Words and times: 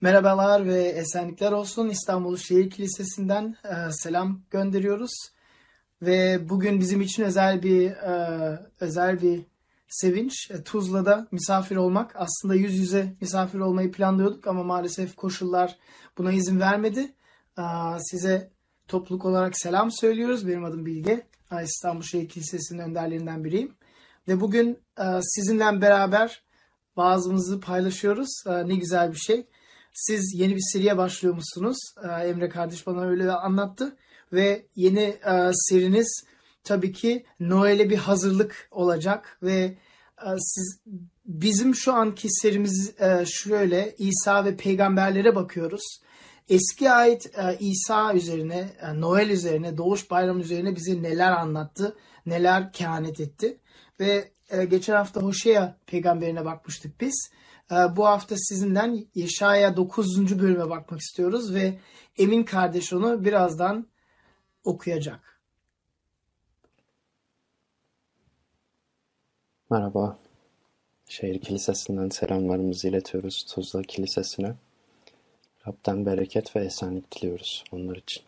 Merhabalar 0.00 0.66
ve 0.66 0.82
esenlikler 0.82 1.52
olsun. 1.52 1.88
İstanbul 1.88 2.36
Şehir 2.36 2.70
Kilisesi'nden 2.70 3.56
e, 3.64 3.92
selam 3.92 4.40
gönderiyoruz. 4.50 5.12
Ve 6.02 6.48
bugün 6.48 6.80
bizim 6.80 7.00
için 7.00 7.22
özel 7.22 7.62
bir 7.62 7.90
e, 7.90 8.58
özel 8.80 9.22
bir 9.22 9.40
sevinç. 9.88 10.50
E, 10.50 10.62
Tuzla'da 10.62 11.28
misafir 11.32 11.76
olmak. 11.76 12.16
Aslında 12.16 12.54
yüz 12.54 12.78
yüze 12.78 13.16
misafir 13.20 13.58
olmayı 13.58 13.92
planlıyorduk 13.92 14.46
ama 14.46 14.62
maalesef 14.62 15.16
koşullar 15.16 15.78
buna 16.18 16.32
izin 16.32 16.60
vermedi. 16.60 17.14
E, 17.58 17.62
size 18.10 18.50
topluluk 18.88 19.24
olarak 19.24 19.58
selam 19.58 19.90
söylüyoruz. 19.90 20.48
Benim 20.48 20.64
adım 20.64 20.86
Bilge. 20.86 21.26
E, 21.52 21.64
İstanbul 21.64 22.02
Şehir 22.02 22.28
Kilisesi'nin 22.28 22.78
önderlerinden 22.78 23.44
biriyim. 23.44 23.74
Ve 24.28 24.40
bugün 24.40 24.78
e, 24.98 25.04
sizinle 25.22 25.80
beraber 25.80 26.42
vaazımızı 26.96 27.60
paylaşıyoruz. 27.60 28.42
E, 28.46 28.68
ne 28.68 28.76
güzel 28.76 29.12
bir 29.12 29.18
şey. 29.18 29.46
Siz 29.94 30.34
yeni 30.34 30.56
bir 30.56 30.64
seriye 30.72 30.96
başlıyormuşsunuz. 30.96 31.76
Ee, 32.04 32.28
Emre 32.28 32.48
kardeş 32.48 32.86
bana 32.86 33.04
öyle 33.04 33.32
anlattı. 33.32 33.96
Ve 34.32 34.66
yeni 34.76 35.00
e, 35.00 35.50
seriniz 35.52 36.24
tabii 36.64 36.92
ki 36.92 37.24
Noel'e 37.40 37.90
bir 37.90 37.96
hazırlık 37.96 38.68
olacak. 38.70 39.38
Ve 39.42 39.76
e, 40.26 40.28
siz 40.38 40.80
bizim 41.26 41.74
şu 41.74 41.92
anki 41.92 42.28
serimiz 42.30 42.94
e, 43.00 43.24
şöyle 43.26 43.94
İsa 43.98 44.44
ve 44.44 44.56
peygamberlere 44.56 45.34
bakıyoruz. 45.34 46.00
Eski 46.48 46.90
ait 46.90 47.30
İsa 47.60 48.14
üzerine, 48.14 48.68
Noel 48.94 49.30
üzerine, 49.30 49.76
Doğuş 49.76 50.10
Bayramı 50.10 50.40
üzerine 50.40 50.76
bize 50.76 51.02
neler 51.02 51.32
anlattı, 51.32 51.96
neler 52.26 52.72
kehanet 52.72 53.20
etti. 53.20 53.58
Ve 54.00 54.32
geçen 54.68 54.94
hafta 54.94 55.20
Hoşea 55.20 55.76
peygamberine 55.86 56.44
bakmıştık 56.44 57.00
biz. 57.00 57.30
Ee, 57.72 57.96
bu 57.96 58.06
hafta 58.06 58.36
sizinden 58.36 59.06
Yeşaya 59.14 59.76
9. 59.76 60.38
bölüme 60.38 60.70
bakmak 60.70 61.00
istiyoruz 61.00 61.54
ve 61.54 61.78
Emin 62.18 62.44
kardeş 62.44 62.92
onu 62.92 63.24
birazdan 63.24 63.86
okuyacak. 64.64 65.40
Merhaba. 69.70 70.18
Şehir 71.08 71.40
Kilisesi'nden 71.40 72.08
selamlarımızı 72.08 72.88
iletiyoruz 72.88 73.42
Tuzla 73.54 73.82
Kilisesi'ne. 73.82 74.54
Rab'den 75.66 76.06
bereket 76.06 76.56
ve 76.56 76.64
esenlik 76.64 77.12
diliyoruz 77.12 77.64
onlar 77.72 77.96
için. 77.96 78.22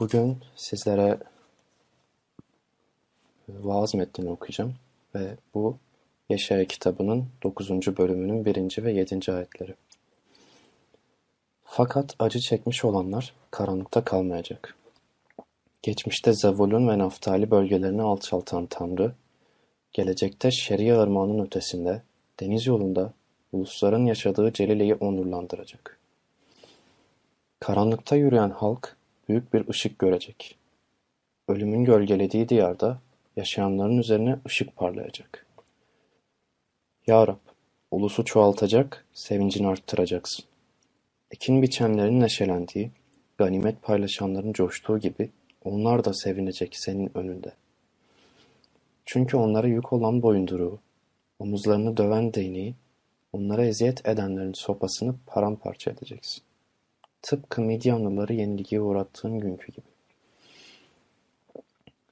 Bugün 0.00 0.38
sizlere 0.56 1.18
vaaz 3.48 3.94
metnini 3.94 4.30
okuyacağım 4.30 4.74
ve 5.14 5.36
bu 5.54 5.78
Yeşaya 6.28 6.64
kitabının 6.64 7.26
dokuzuncu 7.42 7.96
bölümünün 7.96 8.44
birinci 8.44 8.84
ve 8.84 8.92
yedinci 8.92 9.32
ayetleri. 9.32 9.74
Fakat 11.64 12.14
acı 12.18 12.40
çekmiş 12.40 12.84
olanlar 12.84 13.34
karanlıkta 13.50 14.04
kalmayacak. 14.04 14.76
Geçmişte 15.82 16.32
Zavulun 16.32 16.88
ve 16.88 16.98
Naftali 16.98 17.50
bölgelerini 17.50 18.02
alçaltan 18.02 18.66
Tanrı, 18.66 19.12
gelecekte 19.92 20.50
Şeria 20.50 21.02
ırmağının 21.02 21.46
ötesinde, 21.46 22.02
deniz 22.40 22.66
yolunda, 22.66 23.12
ulusların 23.52 24.06
yaşadığı 24.06 24.52
Celile'yi 24.52 24.94
onurlandıracak. 24.94 25.98
Karanlıkta 27.60 28.16
yürüyen 28.16 28.50
halk 28.50 28.96
büyük 29.28 29.54
bir 29.54 29.68
ışık 29.68 29.98
görecek. 29.98 30.56
Ölümün 31.48 31.84
gölgelediği 31.84 32.48
diyarda 32.48 32.98
yaşayanların 33.36 33.98
üzerine 33.98 34.38
ışık 34.46 34.76
parlayacak. 34.76 35.43
Ya 37.06 37.26
Rab, 37.26 37.36
ulusu 37.90 38.24
çoğaltacak, 38.24 39.04
sevincini 39.14 39.66
arttıracaksın. 39.66 40.44
Ekin 41.30 41.62
biçenlerin 41.62 42.20
neşelendiği, 42.20 42.90
ganimet 43.38 43.82
paylaşanların 43.82 44.52
coştuğu 44.52 44.98
gibi 44.98 45.30
onlar 45.64 46.04
da 46.04 46.14
sevinecek 46.14 46.76
senin 46.76 47.18
önünde. 47.18 47.52
Çünkü 49.04 49.36
onlara 49.36 49.66
yük 49.66 49.92
olan 49.92 50.22
boyunduruğu, 50.22 50.78
omuzlarını 51.38 51.96
döven 51.96 52.34
değneği, 52.34 52.74
onlara 53.32 53.64
eziyet 53.64 54.08
edenlerin 54.08 54.52
sopasını 54.52 55.14
paramparça 55.26 55.90
edeceksin. 55.90 56.42
Tıpkı 57.22 57.62
Midyanlıları 57.62 58.34
yenilgiye 58.34 58.80
uğrattığın 58.80 59.40
günkü 59.40 59.72
gibi. 59.72 59.86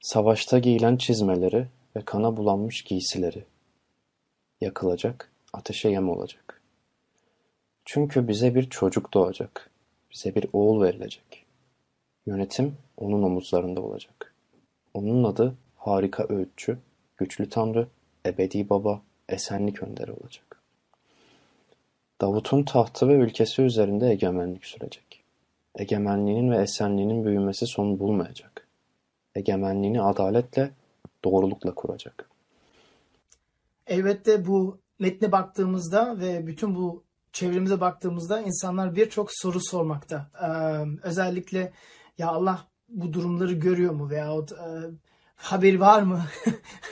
Savaşta 0.01 0.59
giyilen 0.59 0.97
çizmeleri 0.97 1.67
ve 1.95 2.01
kana 2.05 2.37
bulanmış 2.37 2.81
giysileri, 2.81 3.43
yakılacak, 4.63 5.31
ateşe 5.53 5.89
yem 5.89 6.09
olacak. 6.09 6.61
Çünkü 7.85 8.27
bize 8.27 8.55
bir 8.55 8.69
çocuk 8.69 9.13
doğacak, 9.13 9.69
bize 10.11 10.35
bir 10.35 10.45
oğul 10.53 10.81
verilecek. 10.81 11.45
Yönetim 12.25 12.77
onun 12.97 13.23
omuzlarında 13.23 13.81
olacak. 13.81 14.33
Onun 14.93 15.23
adı 15.23 15.55
harika 15.77 16.25
öğütçü, 16.29 16.77
güçlü 17.17 17.49
tanrı, 17.49 17.87
ebedi 18.25 18.69
baba, 18.69 19.01
esenlik 19.29 19.83
önderi 19.83 20.11
olacak. 20.11 20.61
Davut'un 22.21 22.63
tahtı 22.63 23.07
ve 23.07 23.13
ülkesi 23.13 23.61
üzerinde 23.61 24.07
egemenlik 24.09 24.65
sürecek. 24.65 25.23
Egemenliğinin 25.75 26.51
ve 26.51 26.57
esenliğinin 26.57 27.25
büyümesi 27.25 27.67
son 27.67 27.99
bulmayacak. 27.99 28.67
Egemenliğini 29.35 30.01
adaletle, 30.01 30.71
doğrulukla 31.25 31.75
kuracak. 31.75 32.29
Elbette 33.87 34.45
bu 34.45 34.81
metne 34.99 35.31
baktığımızda 35.31 36.19
ve 36.19 36.47
bütün 36.47 36.75
bu 36.75 37.03
çevremize 37.33 37.81
baktığımızda 37.81 38.41
insanlar 38.41 38.95
birçok 38.95 39.29
soru 39.33 39.59
sormakta. 39.61 40.31
Ee, 40.41 41.07
özellikle 41.07 41.73
ya 42.17 42.27
Allah 42.27 42.67
bu 42.89 43.13
durumları 43.13 43.53
görüyor 43.53 43.93
mu 43.93 44.09
veyahut 44.09 44.51
e, 44.51 44.55
haberi 45.35 45.79
var 45.79 46.01
mı? 46.01 46.21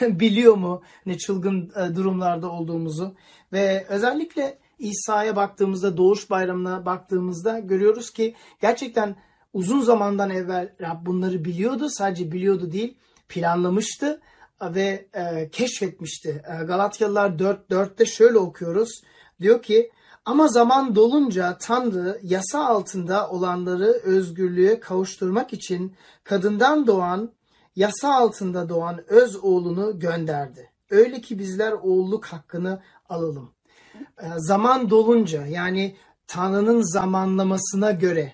Biliyor 0.00 0.54
mu 0.54 0.82
ne 1.06 1.18
çılgın 1.18 1.72
e, 1.76 1.96
durumlarda 1.96 2.50
olduğumuzu? 2.50 3.14
Ve 3.52 3.86
özellikle 3.88 4.58
İsa'ya 4.78 5.36
baktığımızda, 5.36 5.96
Doğuş 5.96 6.30
Bayramı'na 6.30 6.86
baktığımızda 6.86 7.58
görüyoruz 7.58 8.10
ki 8.10 8.34
gerçekten 8.60 9.16
uzun 9.52 9.80
zamandan 9.80 10.30
evvel 10.30 10.74
Rab 10.80 11.06
bunları 11.06 11.44
biliyordu. 11.44 11.88
Sadece 11.88 12.32
biliyordu 12.32 12.72
değil, 12.72 12.98
planlamıştı 13.28 14.20
ve 14.62 15.06
e, 15.14 15.48
keşfetmişti. 15.50 16.42
E, 16.48 16.64
Galatyalılar 16.64 17.38
4 17.38 17.70
4'te 17.70 18.06
şöyle 18.06 18.38
okuyoruz. 18.38 19.02
Diyor 19.40 19.62
ki 19.62 19.90
ama 20.24 20.48
zaman 20.48 20.94
dolunca 20.94 21.58
Tanrı 21.58 22.20
yasa 22.22 22.66
altında 22.66 23.30
olanları 23.30 24.00
özgürlüğe 24.04 24.80
kavuşturmak 24.80 25.52
için 25.52 25.94
kadından 26.24 26.86
doğan, 26.86 27.32
yasa 27.76 28.14
altında 28.14 28.68
doğan 28.68 29.04
öz 29.08 29.36
oğlunu 29.36 29.98
gönderdi. 29.98 30.70
Öyle 30.90 31.20
ki 31.20 31.38
bizler 31.38 31.72
oğulluk 31.72 32.24
hakkını 32.26 32.82
alalım. 33.08 33.54
E, 34.18 34.26
zaman 34.36 34.90
dolunca 34.90 35.46
yani 35.46 35.96
Tanrı'nın 36.26 36.92
zamanlamasına 36.92 37.90
göre 37.90 38.32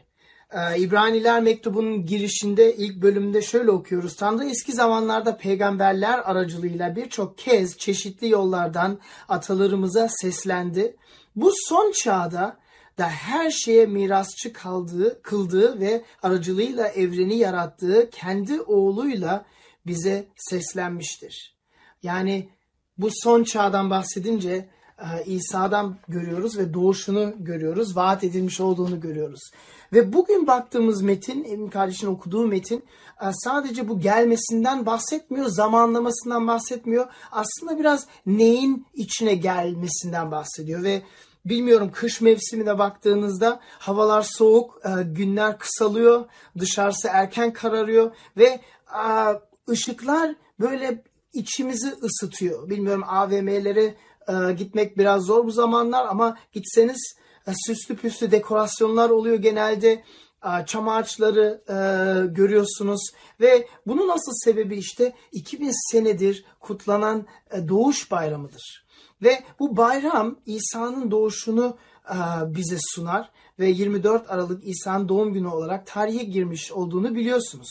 ee, 0.53 0.78
İbraniler 0.78 1.42
mektubunun 1.42 2.06
girişinde 2.06 2.76
ilk 2.76 3.03
bölümde 3.03 3.42
şöyle 3.42 3.70
okuyoruz. 3.70 4.16
Tanrı 4.16 4.44
eski 4.44 4.72
zamanlarda 4.72 5.36
peygamberler 5.36 6.19
aracılığıyla 6.19 6.97
birçok 6.97 7.38
kez 7.38 7.78
çeşitli 7.78 8.28
yollardan 8.28 8.98
atalarımıza 9.28 10.08
seslendi. 10.08 10.97
Bu 11.37 11.53
son 11.69 11.92
çağda 11.92 12.56
da 12.98 13.08
her 13.08 13.50
şeye 13.50 13.87
mirasçı 13.87 14.53
kaldığı, 14.53 15.22
kıldığı 15.22 15.81
ve 15.81 16.04
aracılığıyla 16.22 16.88
evreni 16.88 17.38
yarattığı 17.38 18.10
kendi 18.10 18.60
oğluyla 18.60 19.44
bize 19.87 20.26
seslenmiştir. 20.37 21.56
Yani 22.03 22.48
bu 22.98 23.08
son 23.12 23.44
çağdan 23.44 23.91
bahsedince 23.91 24.69
e, 24.98 25.25
İsa'dan 25.26 25.97
görüyoruz 26.08 26.58
ve 26.58 26.75
doğuşunu 26.75 27.34
görüyoruz. 27.38 27.97
Vaat 27.97 28.25
edilmiş 28.25 28.61
olduğunu 28.61 29.00
görüyoruz. 29.00 29.40
Ve 29.93 30.12
bugün 30.12 30.46
baktığımız 30.46 31.02
metin, 31.02 31.44
Emin 31.44 31.69
kardeşin 31.69 32.06
okuduğu 32.06 32.46
metin 32.46 32.85
e, 33.23 33.26
sadece 33.32 33.88
bu 33.88 34.00
gelmesinden 34.00 34.87
bahsetmiyor, 34.87 35.46
zamanlamasından 35.46 36.46
bahsetmiyor. 36.46 37.06
Aslında 37.32 37.79
biraz 37.79 38.06
neyin 38.26 38.87
içine 38.94 39.35
gelmesinden 39.35 40.31
bahsediyor 40.31 40.82
ve 40.82 41.02
Bilmiyorum 41.44 41.90
kış 41.94 42.20
mevsimine 42.20 42.79
baktığınızda 42.79 43.61
havalar 43.79 44.23
soğuk, 44.23 44.81
e, 44.85 45.02
günler 45.02 45.58
kısalıyor, 45.58 46.25
dışarısı 46.58 47.08
erken 47.12 47.52
kararıyor 47.52 48.17
ve 48.37 48.61
ışıklar 49.69 50.34
böyle 50.61 51.02
içimizi 51.32 51.94
ısıtıyor. 52.02 52.70
Bilmiyorum 52.70 53.02
AVM'lere 53.06 53.94
e, 54.29 54.52
gitmek 54.52 54.99
biraz 54.99 55.23
zor 55.23 55.44
bu 55.44 55.50
zamanlar 55.50 56.06
ama 56.06 56.37
gitseniz 56.52 57.14
e, 57.17 57.27
süslü 57.66 57.96
püslü 57.96 58.30
dekorasyonlar 58.30 59.10
oluyor 59.10 59.36
genelde. 59.36 60.04
E, 60.44 60.66
çam 60.66 60.88
ağaçları 60.88 61.62
e, 61.68 61.74
görüyorsunuz 62.26 63.10
ve 63.40 63.68
bunun 63.86 64.08
asıl 64.08 64.32
sebebi 64.34 64.76
işte 64.76 65.12
2000 65.32 65.92
senedir 65.92 66.44
kutlanan 66.60 67.26
e, 67.50 67.68
doğuş 67.68 68.10
bayramıdır. 68.10 68.86
Ve 69.22 69.42
bu 69.58 69.76
bayram 69.76 70.36
İsa'nın 70.46 71.10
doğuşunu 71.10 71.76
bize 72.46 72.76
sunar 72.80 73.30
ve 73.58 73.68
24 73.68 74.30
Aralık 74.30 74.64
İsa'nın 74.64 75.08
doğum 75.08 75.32
günü 75.32 75.48
olarak 75.48 75.86
tarihe 75.86 76.24
girmiş 76.24 76.72
olduğunu 76.72 77.14
biliyorsunuz. 77.14 77.68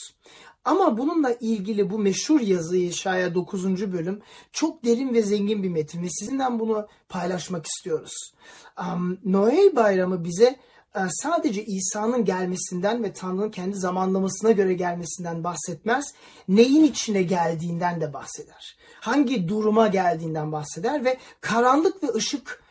Ama 0.68 0.98
bununla 0.98 1.34
ilgili 1.34 1.90
bu 1.90 2.00
meşhur 2.00 2.42
yazı 2.42 2.78
Yeşaya 2.78 3.36
9. 3.36 3.94
bölüm 3.94 4.22
çok 4.52 4.86
derin 4.86 5.14
ve 5.14 5.22
zengin 5.22 5.64
bir 5.64 5.69
metin 5.69 6.04
ve 6.04 6.10
sizinle 6.10 6.60
bunu 6.60 6.88
paylaşmak 7.10 7.66
istiyoruz. 7.66 8.14
Um, 8.80 9.19
Noel 9.25 9.75
bayramı 9.75 10.24
bize 10.24 10.60
e, 10.96 11.00
sadece 11.10 11.66
İsa'nın 11.66 12.25
gelmesinden 12.25 13.04
ve 13.04 13.14
Tanrı'nın 13.14 13.52
kendi 13.52 13.75
zamanlamasına 13.75 14.52
göre 14.52 14.74
gelmesinden 14.74 15.44
bahsetmez. 15.44 16.06
Neyin 16.48 16.84
içine 16.84 17.24
geldiğinden 17.24 18.02
de 18.02 18.13
bahseder. 18.13 18.78
Hangi 19.00 19.48
duruma 19.48 19.88
geldiğinden 19.88 20.52
bahseder 20.52 21.06
ve 21.06 21.18
karanlık 21.42 22.04
ve 22.04 22.08
ışık 22.16 22.63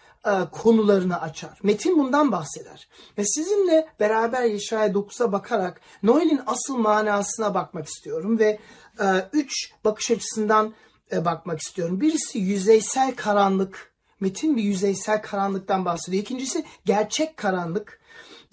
konularını 0.52 1.20
açar. 1.20 1.58
Metin 1.62 1.98
bundan 1.98 2.32
bahseder. 2.32 2.88
Ve 3.18 3.24
sizinle 3.24 3.88
beraber 4.00 4.44
Yeşaya 4.44 4.86
9'a 4.86 5.32
bakarak 5.32 5.80
Noel'in 6.02 6.40
asıl 6.46 6.76
manasına 6.76 7.54
bakmak 7.54 7.86
istiyorum 7.86 8.38
ve 8.38 8.58
e, 9.00 9.06
üç 9.32 9.52
bakış 9.84 10.10
açısından 10.10 10.74
bakmak 11.12 11.60
istiyorum. 11.60 12.00
Birisi 12.00 12.38
yüzeysel 12.38 13.14
karanlık. 13.16 13.92
Metin 14.20 14.56
bir 14.56 14.62
yüzeysel 14.62 15.22
karanlıktan 15.22 15.84
bahsediyor. 15.84 16.22
İkincisi 16.22 16.64
gerçek 16.84 17.36
karanlık. 17.36 18.00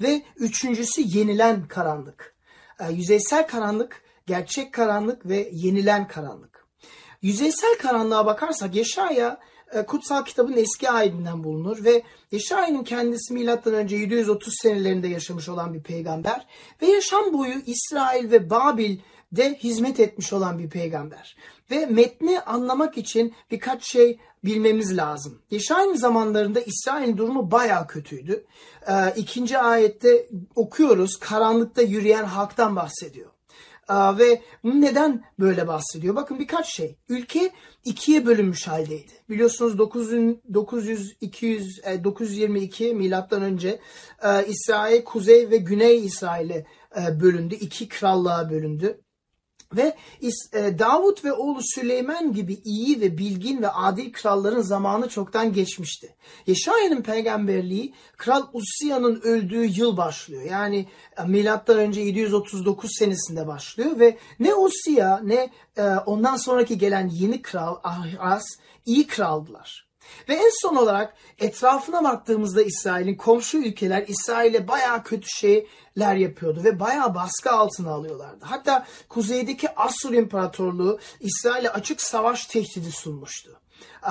Ve 0.01 0.21
üçüncüsü 0.35 1.01
yenilen 1.01 1.67
karanlık. 1.67 2.35
E, 2.79 2.91
yüzeysel 2.91 3.47
karanlık, 3.47 4.01
gerçek 4.27 4.73
karanlık 4.73 5.25
ve 5.25 5.49
yenilen 5.51 6.07
karanlık. 6.07 6.67
Yüzeysel 7.21 7.77
karanlığa 7.77 8.25
bakarsak 8.25 8.75
Yeşaya 8.75 9.29
e, 9.29 9.37
kutsal 9.81 10.25
kitabın 10.25 10.57
eski 10.57 10.89
ayetinden 10.89 11.43
bulunur 11.43 11.83
ve 11.83 12.03
Yeşaya'nın 12.31 12.83
kendisi 12.83 13.33
milattan 13.33 13.73
önce 13.73 13.95
730 13.95 14.53
senelerinde 14.61 15.07
yaşamış 15.07 15.49
olan 15.49 15.73
bir 15.73 15.83
peygamber 15.83 16.45
ve 16.81 16.85
yaşam 16.85 17.33
boyu 17.33 17.55
İsrail 17.65 18.31
ve 18.31 18.49
Babil'de 18.49 19.53
hizmet 19.53 19.99
etmiş 19.99 20.33
olan 20.33 20.59
bir 20.59 20.69
peygamber. 20.69 21.35
Ve 21.71 21.85
metni 21.85 22.39
anlamak 22.39 22.97
için 22.97 23.33
birkaç 23.51 23.83
şey 23.83 24.19
bilmemiz 24.45 24.97
lazım. 24.97 25.39
Yeşaya'nın 25.51 25.95
zamanlarında 25.95 26.59
İsrail'in 26.61 27.17
durumu 27.17 27.51
baya 27.51 27.87
kötüydü. 27.87 28.45
Ee, 28.87 29.13
ikinci 29.15 29.57
ayette 29.57 30.29
okuyoruz 30.55 31.19
karanlıkta 31.19 31.81
yürüyen 31.81 32.23
halktan 32.23 32.75
bahsediyor. 32.75 33.32
Ve 33.89 34.41
neden 34.63 35.23
böyle 35.39 35.67
bahsediyor? 35.67 36.15
Bakın 36.15 36.39
birkaç 36.39 36.75
şey. 36.75 36.97
Ülke 37.09 37.51
ikiye 37.85 38.25
bölünmüş 38.25 38.67
haldeydi. 38.67 39.11
Biliyorsunuz 39.29 39.77
900, 39.77 41.15
200, 41.21 41.83
922 42.03 42.93
milattan 42.93 43.41
önce 43.41 43.79
e, 44.23 44.45
İsrail 44.47 45.03
Kuzey 45.03 45.49
ve 45.49 45.57
Güney 45.57 46.05
İsrail'e 46.05 46.65
e, 47.01 47.19
bölündü. 47.21 47.55
İki 47.55 47.87
krallığa 47.87 48.49
bölündü. 48.49 49.01
Ve 49.75 49.95
e, 50.53 50.79
Davut 50.79 51.25
ve 51.25 51.33
oğlu 51.33 51.59
Süleyman 51.75 52.33
gibi 52.33 52.61
iyi 52.65 53.01
ve 53.01 53.17
bilgin 53.17 53.61
ve 53.61 53.69
adil 53.69 54.13
kralların 54.13 54.61
zamanı 54.61 55.09
çoktan 55.09 55.53
geçmişti. 55.53 56.15
Yeşaya'nın 56.47 57.01
peygamberliği 57.01 57.93
Kral 58.17 58.43
Usiya'nın 58.53 59.21
öldüğü 59.21 59.65
yıl 59.65 59.97
başlıyor. 59.97 60.43
Yani 60.43 60.87
e, 61.17 61.23
milattan 61.23 61.79
önce 61.79 62.01
739 62.01 62.89
senesinde 62.99 63.47
başlıyor 63.47 63.99
ve 63.99 64.17
ne 64.39 64.55
Usiya 64.55 65.21
ne 65.23 65.49
e, 65.77 65.83
ondan 66.05 66.35
sonraki 66.35 66.77
gelen 66.77 67.07
yeni 67.07 67.41
kral 67.41 67.75
Ahaz 67.83 68.43
iyi 68.85 69.07
kraldılar. 69.07 69.92
Ve 70.29 70.33
en 70.33 70.61
son 70.61 70.75
olarak 70.75 71.13
etrafına 71.39 72.03
baktığımızda 72.03 72.61
İsrail'in 72.61 73.15
komşu 73.15 73.57
ülkeler 73.57 74.05
İsrail'e 74.07 74.67
baya 74.67 75.03
kötü 75.03 75.27
şeyler 75.29 76.15
yapıyordu 76.15 76.63
ve 76.63 76.79
baya 76.79 77.15
baskı 77.15 77.51
altına 77.51 77.91
alıyorlardı. 77.91 78.45
Hatta 78.45 78.85
kuzeydeki 79.09 79.75
Asur 79.75 80.13
İmparatorluğu 80.13 80.99
İsrail'e 81.19 81.69
açık 81.69 82.01
savaş 82.01 82.45
tehdidi 82.45 82.91
sunmuştu. 82.91 83.59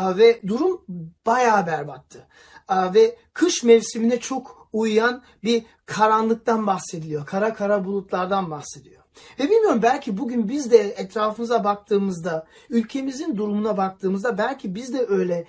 Ve 0.01 0.41
durum 0.47 0.85
baya 1.27 1.67
berbattı. 1.67 2.29
Ve 2.71 3.19
kış 3.35 3.63
mevsimine 3.63 4.21
çok 4.21 4.69
uyan 4.73 5.23
bir 5.45 5.65
karanlıktan 5.87 6.67
bahsediliyor. 6.67 7.27
Kara 7.27 7.55
kara 7.55 7.85
bulutlardan 7.85 8.51
bahsediyor. 8.51 9.03
Ve 9.41 9.45
bilmiyorum 9.45 9.81
belki 9.83 10.19
bugün 10.19 10.49
biz 10.49 10.71
de 10.71 10.79
etrafımıza 10.79 11.65
baktığımızda, 11.65 12.47
ülkemizin 12.71 13.37
durumuna 13.37 13.77
baktığımızda 13.77 14.39
belki 14.39 14.75
biz 14.75 14.95
de 14.95 15.07
öyle 15.09 15.47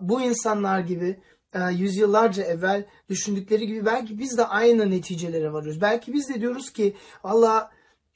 bu 0.00 0.20
insanlar 0.20 0.80
gibi 0.80 1.20
e, 1.56 1.72
yüzyıllarca 1.72 2.42
evvel 2.42 2.84
düşündükleri 3.08 3.66
gibi 3.66 3.86
belki 3.86 4.18
biz 4.18 4.38
de 4.38 4.46
aynı 4.46 4.90
neticelere 4.90 5.52
varıyoruz. 5.52 5.80
Belki 5.80 6.12
biz 6.12 6.28
de 6.28 6.40
diyoruz 6.40 6.70
ki 6.70 6.96
valla 7.24 7.70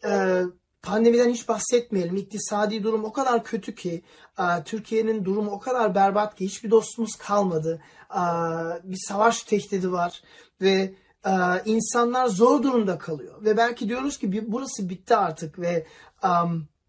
e, 0.04 0.42
pandemiden 0.82 1.30
hiç 1.30 1.48
bahsetmeyelim. 1.48 2.16
İktisadi 2.16 2.82
durum 2.82 3.04
o 3.04 3.12
kadar 3.12 3.44
kötü 3.44 3.74
ki 3.74 4.02
e, 4.38 4.62
Türkiye'nin 4.64 5.24
durumu 5.24 5.50
o 5.50 5.58
kadar 5.58 5.94
berbat 5.94 6.34
ki 6.34 6.44
hiçbir 6.44 6.70
dostumuz 6.70 7.16
kalmadı. 7.16 7.82
Bir 8.84 8.98
savaş 9.08 9.42
tehdidi 9.42 9.92
var 9.92 10.22
ve 10.60 10.94
insanlar 11.64 12.26
zor 12.26 12.62
durumda 12.62 12.98
kalıyor. 12.98 13.44
Ve 13.44 13.56
belki 13.56 13.88
diyoruz 13.88 14.18
ki 14.18 14.52
burası 14.52 14.88
bitti 14.88 15.16
artık 15.16 15.58
ve 15.58 15.86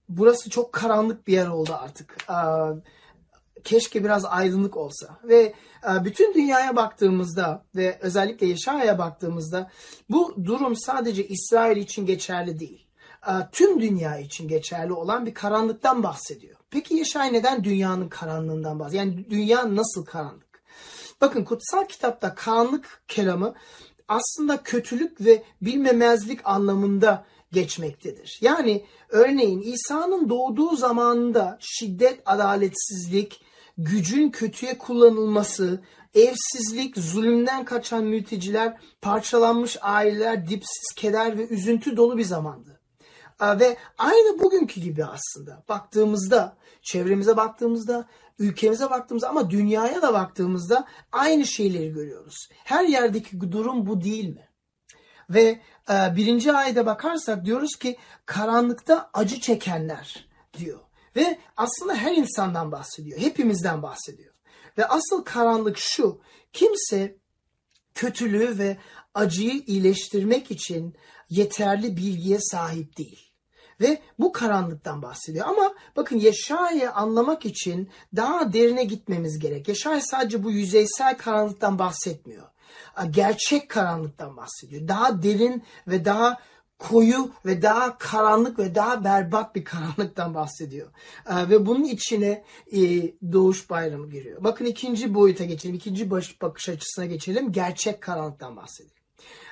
burası 0.09 0.49
çok 0.49 0.73
karanlık 0.73 1.27
bir 1.27 1.33
yer 1.33 1.47
oldu 1.47 1.77
artık. 1.81 2.17
Uh, 2.29 2.77
keşke 3.63 4.03
biraz 4.03 4.25
aydınlık 4.25 4.77
olsa. 4.77 5.19
Ve 5.23 5.53
e, 5.89 6.05
bütün 6.05 6.33
dünyaya 6.33 6.75
baktığımızda 6.75 7.63
ve 7.75 7.97
özellikle 8.01 8.47
Yeşaya'ya 8.47 8.99
baktığımızda 8.99 9.71
bu 10.09 10.35
durum 10.45 10.75
sadece 10.75 11.27
İsrail 11.27 11.77
için 11.77 12.05
geçerli 12.05 12.59
değil. 12.59 12.87
E, 13.27 13.31
tüm 13.51 13.81
dünya 13.81 14.17
için 14.17 14.47
geçerli 14.47 14.93
olan 14.93 15.25
bir 15.25 15.33
karanlıktan 15.33 16.03
bahsediyor. 16.03 16.55
Peki 16.69 16.95
Yeşaya 16.95 17.31
neden 17.31 17.63
dünyanın 17.63 18.09
karanlığından 18.09 18.79
bahsediyor? 18.79 19.03
Yani 19.03 19.29
dünya 19.29 19.75
nasıl 19.75 20.05
karanlık? 20.05 20.61
Bakın 21.21 21.43
kutsal 21.43 21.85
kitapta 21.85 22.35
karanlık 22.35 23.01
kelamı 23.07 23.53
aslında 24.07 24.63
kötülük 24.63 25.21
ve 25.21 25.43
bilmemezlik 25.61 26.39
anlamında 26.43 27.25
geçmektedir. 27.51 28.39
Yani 28.41 28.85
örneğin 29.09 29.61
İsa'nın 29.61 30.29
doğduğu 30.29 30.75
zamanında 30.75 31.57
şiddet, 31.61 32.21
adaletsizlik, 32.25 33.41
gücün 33.77 34.29
kötüye 34.29 34.77
kullanılması, 34.77 35.81
evsizlik, 36.13 36.97
zulümden 36.97 37.65
kaçan 37.65 38.03
mülteciler, 38.03 38.77
parçalanmış 39.01 39.77
aileler, 39.81 40.47
dipsiz 40.47 40.95
keder 40.95 41.37
ve 41.37 41.47
üzüntü 41.47 41.97
dolu 41.97 42.17
bir 42.17 42.23
zamandı. 42.23 42.79
Ve 43.41 43.77
aynı 43.97 44.39
bugünkü 44.39 44.81
gibi 44.81 45.05
aslında 45.05 45.63
baktığımızda, 45.69 46.57
çevremize 46.81 47.37
baktığımızda, 47.37 48.07
ülkemize 48.39 48.89
baktığımızda 48.89 49.29
ama 49.29 49.49
dünyaya 49.49 50.01
da 50.01 50.13
baktığımızda 50.13 50.87
aynı 51.11 51.45
şeyleri 51.45 51.93
görüyoruz. 51.93 52.49
Her 52.63 52.83
yerdeki 52.83 53.51
durum 53.51 53.87
bu 53.87 54.01
değil 54.01 54.29
mi? 54.29 54.49
Ve 55.29 55.61
birinci 55.89 56.53
ayda 56.53 56.85
bakarsak 56.85 57.45
diyoruz 57.45 57.75
ki 57.75 57.97
karanlıkta 58.25 59.09
acı 59.13 59.39
çekenler 59.39 60.27
diyor. 60.57 60.79
Ve 61.15 61.39
aslında 61.57 61.95
her 61.95 62.15
insandan 62.15 62.71
bahsediyor. 62.71 63.19
Hepimizden 63.19 63.83
bahsediyor. 63.83 64.33
Ve 64.77 64.85
asıl 64.85 65.23
karanlık 65.23 65.77
şu. 65.77 66.21
Kimse 66.53 67.17
kötülüğü 67.93 68.57
ve 68.57 68.77
acıyı 69.13 69.63
iyileştirmek 69.67 70.51
için 70.51 70.95
yeterli 71.29 71.97
bilgiye 71.97 72.37
sahip 72.41 72.97
değil. 72.97 73.31
Ve 73.81 74.01
bu 74.19 74.31
karanlıktan 74.31 75.01
bahsediyor. 75.01 75.47
Ama 75.47 75.73
bakın 75.95 76.17
Yeşaya'yı 76.17 76.91
anlamak 76.91 77.45
için 77.45 77.89
daha 78.15 78.53
derine 78.53 78.83
gitmemiz 78.83 79.39
gerek. 79.39 79.67
Yeşaya 79.67 80.01
sadece 80.01 80.43
bu 80.43 80.51
yüzeysel 80.51 81.17
karanlıktan 81.17 81.79
bahsetmiyor. 81.79 82.47
Gerçek 83.09 83.69
karanlıktan 83.69 84.37
bahsediyor. 84.37 84.87
Daha 84.87 85.23
derin 85.23 85.63
ve 85.87 86.05
daha 86.05 86.37
koyu 86.89 87.31
ve 87.45 87.61
daha 87.61 87.97
karanlık 87.97 88.59
ve 88.59 88.75
daha 88.75 89.03
berbat 89.03 89.55
bir 89.55 89.63
karanlıktan 89.63 90.33
bahsediyor. 90.33 90.87
Ee, 91.29 91.49
ve 91.49 91.65
bunun 91.65 91.83
içine 91.83 92.43
e, 92.71 92.79
doğuş 93.33 93.69
bayramı 93.69 94.09
giriyor. 94.09 94.43
Bakın 94.43 94.65
ikinci 94.65 95.13
boyuta 95.13 95.43
geçelim. 95.43 95.75
ikinci 95.75 96.11
baş, 96.11 96.41
bakış 96.41 96.69
açısına 96.69 97.05
geçelim. 97.05 97.51
Gerçek 97.51 98.01
karanlıktan 98.01 98.55
bahsedelim. 98.55 98.95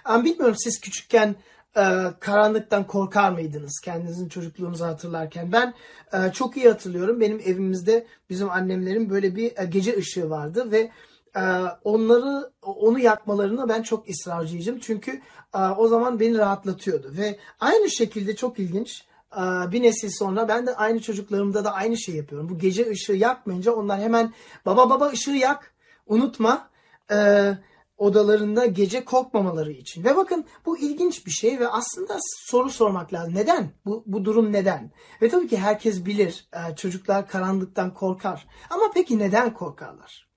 Ama 0.06 0.26
bilmiyorum 0.26 0.56
siz 0.58 0.80
küçükken 0.80 1.36
e, 1.78 1.84
karanlıktan 2.20 2.88
korkar 2.88 3.32
mıydınız 3.32 3.82
kendinizin 3.84 4.30
çocukluğunuzu 4.30 4.86
hatırlarken? 4.86 5.52
Ben 5.52 5.74
e, 6.14 6.32
çok 6.34 6.58
iyi 6.58 6.70
hatırlıyorum. 6.70 7.20
Benim 7.20 7.40
evimizde 7.40 8.08
bizim 8.30 8.50
annemlerin 8.50 9.10
böyle 9.10 9.36
bir 9.36 9.52
e, 9.58 9.66
gece 9.66 9.98
ışığı 9.98 10.30
vardı 10.30 10.72
ve 10.72 10.92
ee, 11.36 11.42
onları 11.84 12.52
onu 12.62 13.00
yakmalarına 13.00 13.70
ben 13.70 13.82
çok 13.82 14.10
ısrarcıyım. 14.10 14.80
Çünkü 14.80 15.22
e, 15.56 15.60
o 15.60 15.88
zaman 15.88 16.20
beni 16.20 16.38
rahatlatıyordu. 16.38 17.14
Ve 17.18 17.40
aynı 17.60 17.90
şekilde 17.90 18.36
çok 18.36 18.60
ilginç 18.60 19.04
e, 19.36 19.42
bir 19.72 19.84
nesil 19.84 20.10
sonra 20.10 20.48
ben 20.48 20.68
de 20.68 20.76
aynı 20.76 21.02
çocuklarımda 21.02 21.66
da 21.66 21.74
aynı 21.74 21.98
şey 21.98 22.16
yapıyorum. 22.16 22.50
Bu 22.50 22.58
gece 22.58 22.90
ışığı 22.90 23.14
yakmayınca 23.14 23.72
onlar 23.72 24.00
hemen 24.00 24.34
baba 24.66 24.90
baba 24.90 25.08
ışığı 25.08 25.32
yak 25.32 25.74
unutma. 26.08 26.70
Ee, 27.12 27.58
odalarında 28.00 28.66
gece 28.66 29.06
korkmamaları 29.06 29.72
için. 29.72 30.04
Ve 30.04 30.16
bakın 30.16 30.46
bu 30.66 30.78
ilginç 30.78 31.26
bir 31.26 31.32
şey 31.32 31.60
ve 31.60 31.68
aslında 31.68 32.18
soru 32.22 32.70
sormak 32.70 33.14
lazım. 33.14 33.36
Neden? 33.36 33.72
Bu, 33.86 34.04
bu 34.06 34.26
durum 34.26 34.54
neden? 34.54 34.92
Ve 35.22 35.30
tabii 35.30 35.48
ki 35.48 35.58
herkes 35.58 36.06
bilir 36.06 36.48
e, 36.54 36.76
çocuklar 36.76 37.28
karanlıktan 37.28 37.94
korkar. 37.94 38.48
Ama 38.70 38.84
peki 38.94 39.20
neden 39.20 39.54
korkarlar? 39.54 40.29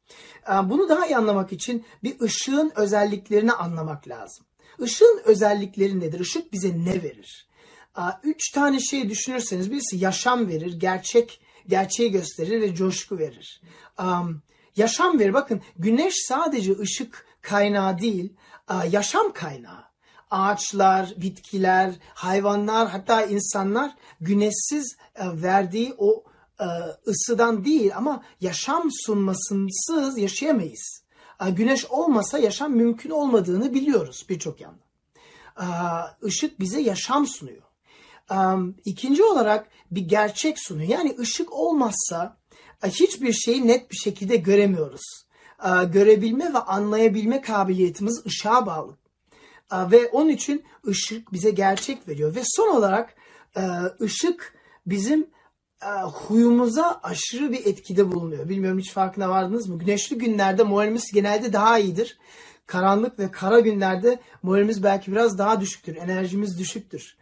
E, 0.49 0.71
bunu 0.71 0.89
daha 0.89 1.07
iyi 1.07 1.17
anlamak 1.17 1.53
için 1.53 1.85
bir 2.03 2.21
ışığın 2.21 2.73
özelliklerini 2.77 3.53
anlamak 3.53 4.09
lazım. 4.09 4.47
Işığın 4.85 5.23
özellikleri 5.25 6.01
nedir? 6.01 6.21
Işık 6.21 6.53
bize 6.53 6.85
ne 6.85 7.03
verir? 7.03 7.49
E, 7.99 8.03
üç 8.23 8.51
tane 8.51 8.81
şey 8.81 9.11
düşünürseniz 9.11 9.71
birisi 9.71 9.97
yaşam 9.97 10.49
verir, 10.49 10.81
gerçek 10.81 11.41
gerçeği 11.69 12.11
gösterir 12.11 12.61
ve 12.61 12.75
coşku 12.75 13.19
verir. 13.19 13.63
Um, 13.99 14.43
yaşam 14.77 15.19
verir. 15.19 15.35
Bakın 15.35 15.61
güneş 15.79 16.15
sadece 16.29 16.79
ışık 16.79 17.27
kaynağı 17.43 17.99
değil, 17.99 18.33
yaşam 18.91 19.33
kaynağı. 19.33 19.85
Ağaçlar, 20.31 21.15
bitkiler, 21.17 21.95
hayvanlar 22.15 22.89
hatta 22.89 23.23
insanlar 23.23 23.95
güneşsiz 24.21 24.97
e, 25.15 25.43
verdiği 25.43 25.95
o 25.99 26.25
e, 26.25 26.32
ısıdan 27.07 27.65
değil 27.65 27.97
ama 27.97 28.23
yaşam 28.41 28.89
sunmasınsız 29.07 30.19
yaşayamayız. 30.19 31.03
Güneş 31.51 31.85
olmasa 31.85 32.39
yaşam 32.39 32.73
mümkün 32.73 33.11
olmadığını 33.11 33.75
biliyoruz 33.75 34.27
birçok 34.29 34.61
yandan. 34.61 34.83
Işık 36.23 36.61
bize 36.61 36.81
yaşam 36.81 37.27
sunuyor. 37.27 37.63
İkinci 38.85 39.23
olarak 39.23 39.69
bir 39.91 40.01
gerçek 40.01 40.59
sunuyor. 40.59 40.89
Yani 40.89 41.17
ışık 41.19 41.53
olmazsa 41.53 42.37
hiçbir 42.85 43.33
şeyi 43.33 43.67
net 43.67 43.91
bir 43.91 43.97
şekilde 43.97 44.37
göremiyoruz. 44.37 45.27
Görebilme 45.93 46.55
ve 46.55 46.59
anlayabilme 46.59 47.41
kabiliyetimiz 47.41 48.27
ışığa 48.27 48.67
bağlı. 48.67 48.97
Ve 49.73 50.09
onun 50.09 50.29
için 50.29 50.65
ışık 50.87 51.33
bize 51.33 51.51
gerçek 51.51 52.09
veriyor. 52.09 52.35
Ve 52.35 52.43
son 52.45 52.77
olarak 52.77 53.15
ışık 54.01 54.55
bizim 54.87 55.27
huyumuza 56.13 57.01
aşırı 57.03 57.53
bir 57.53 57.67
etkide 57.67 58.13
bulunuyor. 58.13 58.49
Bilmiyorum 58.49 58.79
hiç 58.79 58.93
farkına 58.93 59.31
vardınız 59.31 59.69
mı? 59.69 59.79
Güneşli 59.79 60.19
günlerde 60.19 60.63
moralimiz 60.63 61.13
genelde 61.13 61.53
daha 61.53 61.79
iyidir. 61.79 62.19
Karanlık 62.67 63.19
ve 63.19 63.31
kara 63.31 63.61
günlerde 63.61 64.21
moralimiz 64.43 64.83
belki 64.83 65.13
biraz 65.13 65.39
daha 65.39 65.61
düşüktür. 65.61 65.97
Enerjimiz 65.97 66.59
düşüktür. 66.59 67.17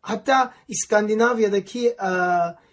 Hatta 0.00 0.54
İskandinavya'daki 0.68 1.96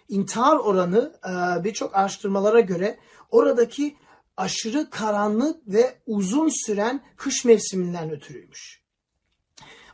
intihar 0.08 0.56
oranı 0.56 1.12
e, 1.28 1.64
birçok 1.64 1.96
araştırmalara 1.96 2.60
göre 2.60 2.98
oradaki 3.30 3.96
aşırı 4.36 4.90
karanlık 4.90 5.68
ve 5.68 5.94
uzun 6.06 6.66
süren 6.66 7.00
kış 7.16 7.44
mevsiminden 7.44 8.10
ötürüymüş. 8.10 8.81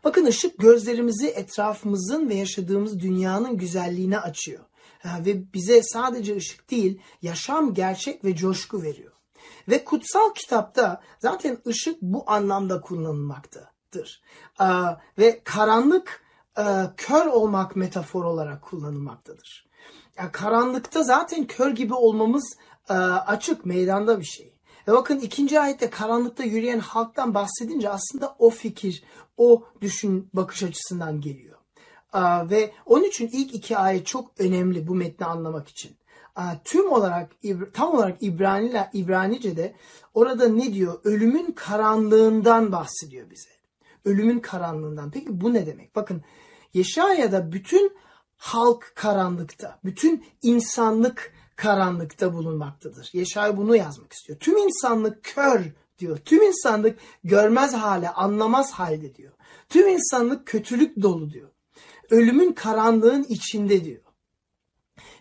Bakın 0.04 0.26
ışık 0.26 0.58
gözlerimizi 0.58 1.28
etrafımızın 1.28 2.28
ve 2.28 2.34
yaşadığımız 2.34 3.00
dünyanın 3.00 3.56
güzelliğine 3.56 4.18
açıyor. 4.18 4.64
Ve 5.04 5.52
bize 5.52 5.82
sadece 5.82 6.36
ışık 6.36 6.70
değil, 6.70 7.00
yaşam, 7.22 7.74
gerçek 7.74 8.24
ve 8.24 8.36
coşku 8.36 8.82
veriyor. 8.82 9.12
Ve 9.68 9.84
kutsal 9.84 10.34
kitapta 10.34 11.02
zaten 11.18 11.58
ışık 11.66 12.02
bu 12.02 12.24
anlamda 12.26 12.80
kullanılmaktadır. 12.80 14.22
Ve 15.18 15.40
karanlık 15.44 16.22
kör 16.96 17.26
olmak 17.26 17.76
metafor 17.76 18.24
olarak 18.24 18.62
kullanılmaktadır. 18.62 19.68
Yani 20.18 20.32
karanlıkta 20.32 21.02
zaten 21.02 21.46
kör 21.46 21.70
gibi 21.70 21.94
olmamız 21.94 22.56
açık, 23.26 23.66
meydanda 23.66 24.20
bir 24.20 24.24
şey. 24.24 24.57
Ve 24.88 24.92
bakın 24.92 25.18
ikinci 25.18 25.60
ayette 25.60 25.90
karanlıkta 25.90 26.44
yürüyen 26.44 26.78
halktan 26.78 27.34
bahsedince 27.34 27.90
aslında 27.90 28.36
o 28.38 28.50
fikir, 28.50 29.02
o 29.36 29.64
düşün 29.80 30.28
bakış 30.32 30.62
açısından 30.62 31.20
geliyor. 31.20 31.58
Ve 32.50 32.72
onun 32.86 33.04
için 33.04 33.28
ilk 33.32 33.54
iki 33.54 33.76
ayet 33.76 34.06
çok 34.06 34.30
önemli 34.38 34.86
bu 34.86 34.94
metni 34.94 35.26
anlamak 35.26 35.68
için. 35.68 35.96
Tüm 36.64 36.92
olarak, 36.92 37.30
tam 37.72 37.94
olarak 37.94 38.16
İbraniler, 38.20 38.90
İbranice'de 38.92 39.74
orada 40.14 40.48
ne 40.48 40.74
diyor? 40.74 41.00
Ölümün 41.04 41.52
karanlığından 41.52 42.72
bahsediyor 42.72 43.30
bize. 43.30 43.50
Ölümün 44.04 44.40
karanlığından. 44.40 45.10
Peki 45.10 45.40
bu 45.40 45.54
ne 45.54 45.66
demek? 45.66 45.96
Bakın 45.96 46.22
Yeşaya'da 46.74 47.52
bütün 47.52 47.96
halk 48.36 48.92
karanlıkta, 48.94 49.78
bütün 49.84 50.24
insanlık 50.42 51.32
karanlıkta 51.58 52.34
bulunmaktadır. 52.34 53.10
Yeşay 53.12 53.56
bunu 53.56 53.76
yazmak 53.76 54.12
istiyor. 54.12 54.38
Tüm 54.38 54.56
insanlık 54.56 55.24
kör 55.24 55.64
diyor. 55.98 56.18
Tüm 56.18 56.42
insanlık 56.42 56.98
görmez 57.24 57.74
hale, 57.74 58.10
anlamaz 58.10 58.72
halde 58.72 59.14
diyor. 59.14 59.32
Tüm 59.68 59.88
insanlık 59.88 60.46
kötülük 60.46 61.02
dolu 61.02 61.30
diyor. 61.30 61.48
Ölümün 62.10 62.52
karanlığın 62.52 63.22
içinde 63.22 63.84
diyor. 63.84 64.02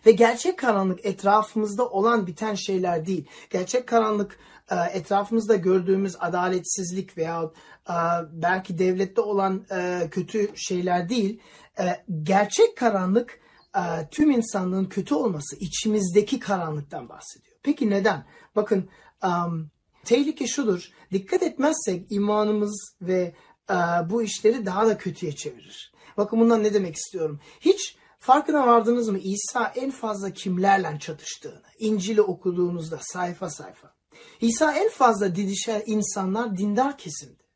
Ve 0.06 0.10
gerçek 0.10 0.58
karanlık 0.58 1.06
etrafımızda 1.06 1.88
olan 1.88 2.26
biten 2.26 2.54
şeyler 2.54 3.06
değil. 3.06 3.28
Gerçek 3.50 3.86
karanlık 3.86 4.38
e, 4.70 4.76
etrafımızda 4.92 5.56
gördüğümüz 5.56 6.16
adaletsizlik 6.20 7.18
veya 7.18 7.50
e, 7.90 7.94
belki 8.32 8.78
devlette 8.78 9.20
olan 9.20 9.66
e, 9.70 10.08
kötü 10.10 10.50
şeyler 10.54 11.08
değil. 11.08 11.40
Gerçek 12.22 12.76
karanlık 12.76 13.40
tüm 14.10 14.30
insanlığın 14.30 14.84
kötü 14.84 15.14
olması, 15.14 15.56
içimizdeki 15.56 16.38
karanlıktan 16.38 17.08
bahsediyor. 17.08 17.56
Peki 17.62 17.90
neden? 17.90 18.26
Bakın 18.56 18.90
tehlike 20.04 20.46
şudur. 20.46 20.90
Dikkat 21.12 21.42
etmezsek 21.42 22.12
imanımız 22.12 22.96
ve 23.02 23.34
bu 24.10 24.22
işleri 24.22 24.66
daha 24.66 24.86
da 24.86 24.98
kötüye 24.98 25.36
çevirir. 25.36 25.92
Bakın 26.16 26.40
bundan 26.40 26.62
ne 26.62 26.74
demek 26.74 26.96
istiyorum? 26.96 27.40
Hiç 27.60 27.96
farkına 28.18 28.66
vardınız 28.66 29.08
mı 29.08 29.18
İsa 29.18 29.72
en 29.76 29.90
fazla 29.90 30.30
kimlerle 30.30 30.98
çatıştığını? 30.98 31.62
İncil'i 31.78 32.22
okuduğunuzda 32.22 32.98
sayfa 33.00 33.50
sayfa. 33.50 33.94
İsa 34.40 34.72
en 34.72 34.88
fazla 34.88 35.36
didişen 35.36 35.82
insanlar 35.86 36.58
dindar 36.58 36.98
kesimdi. 36.98 37.47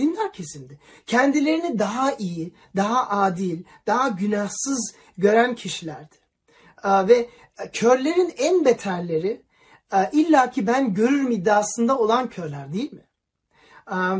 Dindar 0.00 0.32
kesimdi. 0.32 0.78
Kendilerini 1.06 1.78
daha 1.78 2.12
iyi, 2.12 2.54
daha 2.76 3.08
adil, 3.08 3.64
daha 3.86 4.08
günahsız 4.08 4.94
gören 5.18 5.54
kişilerdi. 5.54 6.16
Ve 6.84 7.28
körlerin 7.72 8.34
en 8.38 8.64
beterleri 8.64 9.42
illaki 10.12 10.66
ben 10.66 10.94
görürüm 10.94 11.30
iddiasında 11.30 11.98
olan 11.98 12.30
körler 12.30 12.72
değil 12.72 12.92
mi? 12.92 13.06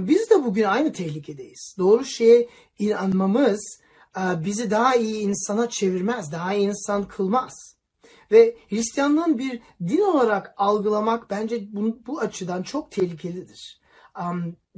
Biz 0.09 0.31
de 0.31 0.45
bugün 0.45 0.65
aynı 0.65 0.93
tehlikedeyiz. 0.93 1.75
Doğru 1.79 2.05
şeye 2.05 2.49
inanmamız 2.79 3.81
bizi 4.17 4.71
daha 4.71 4.97
iyi 4.97 5.23
insana 5.23 5.69
çevirmez, 5.69 6.33
daha 6.33 6.55
iyi 6.55 6.69
insan 6.69 7.09
kılmaz. 7.09 7.77
Ve 8.33 8.57
Hristiyanlığın 8.69 9.39
bir 9.39 9.61
din 9.89 10.01
olarak 10.01 10.55
algılamak 10.57 11.31
bence 11.31 11.73
bu, 11.73 11.99
bu 12.07 12.21
açıdan 12.21 12.63
çok 12.63 12.91
tehlikelidir. 12.91 13.81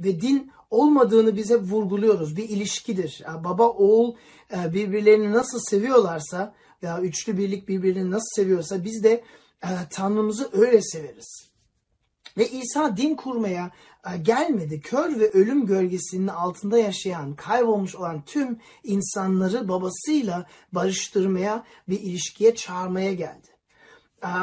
Ve 0.03 0.21
din 0.21 0.51
olmadığını 0.69 1.35
bize 1.35 1.55
vurguluyoruz. 1.55 2.37
Bir 2.37 2.49
ilişkidir. 2.49 3.23
Baba, 3.43 3.69
oğul 3.69 4.15
e, 4.51 4.73
birbirlerini 4.73 5.31
nasıl 5.31 5.59
seviyorlarsa 5.59 6.53
veya 6.83 7.01
üçlü 7.01 7.37
birlik 7.37 7.67
birbirini 7.67 8.11
nasıl 8.11 8.35
seviyorsa 8.35 8.83
biz 8.83 9.03
de 9.03 9.23
e, 9.63 9.69
Tanrımızı 9.89 10.49
öyle 10.53 10.81
severiz. 10.81 11.49
Ve 12.37 12.49
İsa 12.49 12.97
din 12.97 13.15
kurmaya 13.15 13.71
e, 14.13 14.17
gelmedi. 14.17 14.81
Kör 14.81 15.19
ve 15.19 15.29
ölüm 15.29 15.65
gölgesinin 15.65 16.27
altında 16.27 16.77
yaşayan, 16.77 17.35
kaybolmuş 17.35 17.95
olan 17.95 18.25
tüm 18.25 18.59
insanları 18.83 19.69
babasıyla 19.69 20.45
barıştırmaya 20.71 21.63
ve 21.89 21.95
ilişkiye 21.95 22.55
çağırmaya 22.55 23.13
geldi. 23.13 23.47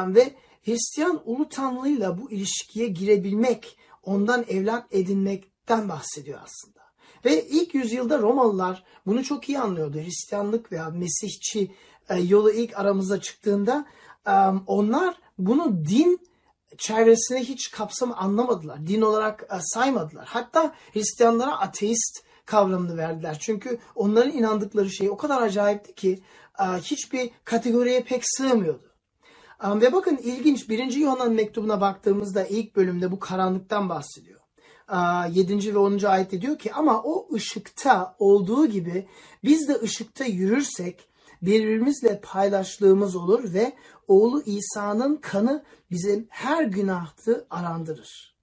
Ve 0.07 0.33
Hristiyan 0.65 1.21
ulu 1.25 1.49
tanrıyla 1.49 2.21
bu 2.21 2.31
ilişkiye 2.31 2.87
girebilmek, 2.87 3.77
ondan 4.03 4.45
evlat 4.49 4.93
edinmekten 5.71 5.89
bahsediyor 5.89 6.39
aslında. 6.43 6.81
Ve 7.25 7.47
ilk 7.47 7.75
yüzyılda 7.75 8.19
Romalılar 8.19 8.83
bunu 9.05 9.23
çok 9.23 9.49
iyi 9.49 9.59
anlıyordu. 9.59 9.97
Hristiyanlık 9.97 10.71
veya 10.71 10.89
Mesihçi 10.89 11.71
e, 12.09 12.19
yolu 12.19 12.51
ilk 12.51 12.79
aramıza 12.79 13.21
çıktığında 13.21 13.85
onlar 14.67 15.15
bunu 15.37 15.85
din 15.85 16.19
çevresine 16.77 17.39
hiç 17.39 17.71
kapsamı 17.71 18.17
anlamadılar. 18.17 18.87
Din 18.87 19.01
olarak 19.01 19.43
e, 19.43 19.55
saymadılar. 19.61 20.25
Hatta 20.27 20.75
Hristiyanlara 20.93 21.59
ateist 21.59 22.23
kavramını 22.45 22.97
verdiler. 22.97 23.37
Çünkü 23.39 23.79
onların 23.95 24.31
inandıkları 24.31 24.89
şey 24.89 25.09
o 25.09 25.17
kadar 25.17 25.41
acayipti 25.41 25.95
ki 25.95 26.23
e, 26.59 26.63
hiçbir 26.63 27.31
kategoriye 27.43 28.03
pek 28.03 28.21
sığmıyordu. 28.25 28.93
E, 29.63 29.81
ve 29.81 29.93
bakın 29.93 30.17
ilginç 30.17 30.69
1. 30.69 30.93
Yuhanna 30.93 31.25
mektubuna 31.25 31.81
baktığımızda 31.81 32.45
ilk 32.45 32.75
bölümde 32.75 33.11
bu 33.11 33.19
karanlıktan 33.19 33.89
bahsediyor. 33.89 34.40
7. 35.31 35.73
ve 35.73 35.77
10. 35.77 36.03
ayette 36.03 36.41
diyor 36.41 36.59
ki 36.59 36.73
ama 36.73 37.03
o 37.03 37.27
ışıkta 37.33 38.15
olduğu 38.19 38.65
gibi 38.67 39.07
biz 39.43 39.67
de 39.67 39.81
ışıkta 39.81 40.25
yürürsek 40.25 41.09
birbirimizle 41.41 42.19
paylaştığımız 42.23 43.15
olur 43.15 43.53
ve 43.53 43.73
oğlu 44.07 44.43
İsa'nın 44.45 45.15
kanı 45.17 45.63
bizim 45.91 46.27
her 46.29 46.63
günahtı 46.63 47.47
arandırır. 47.49 48.35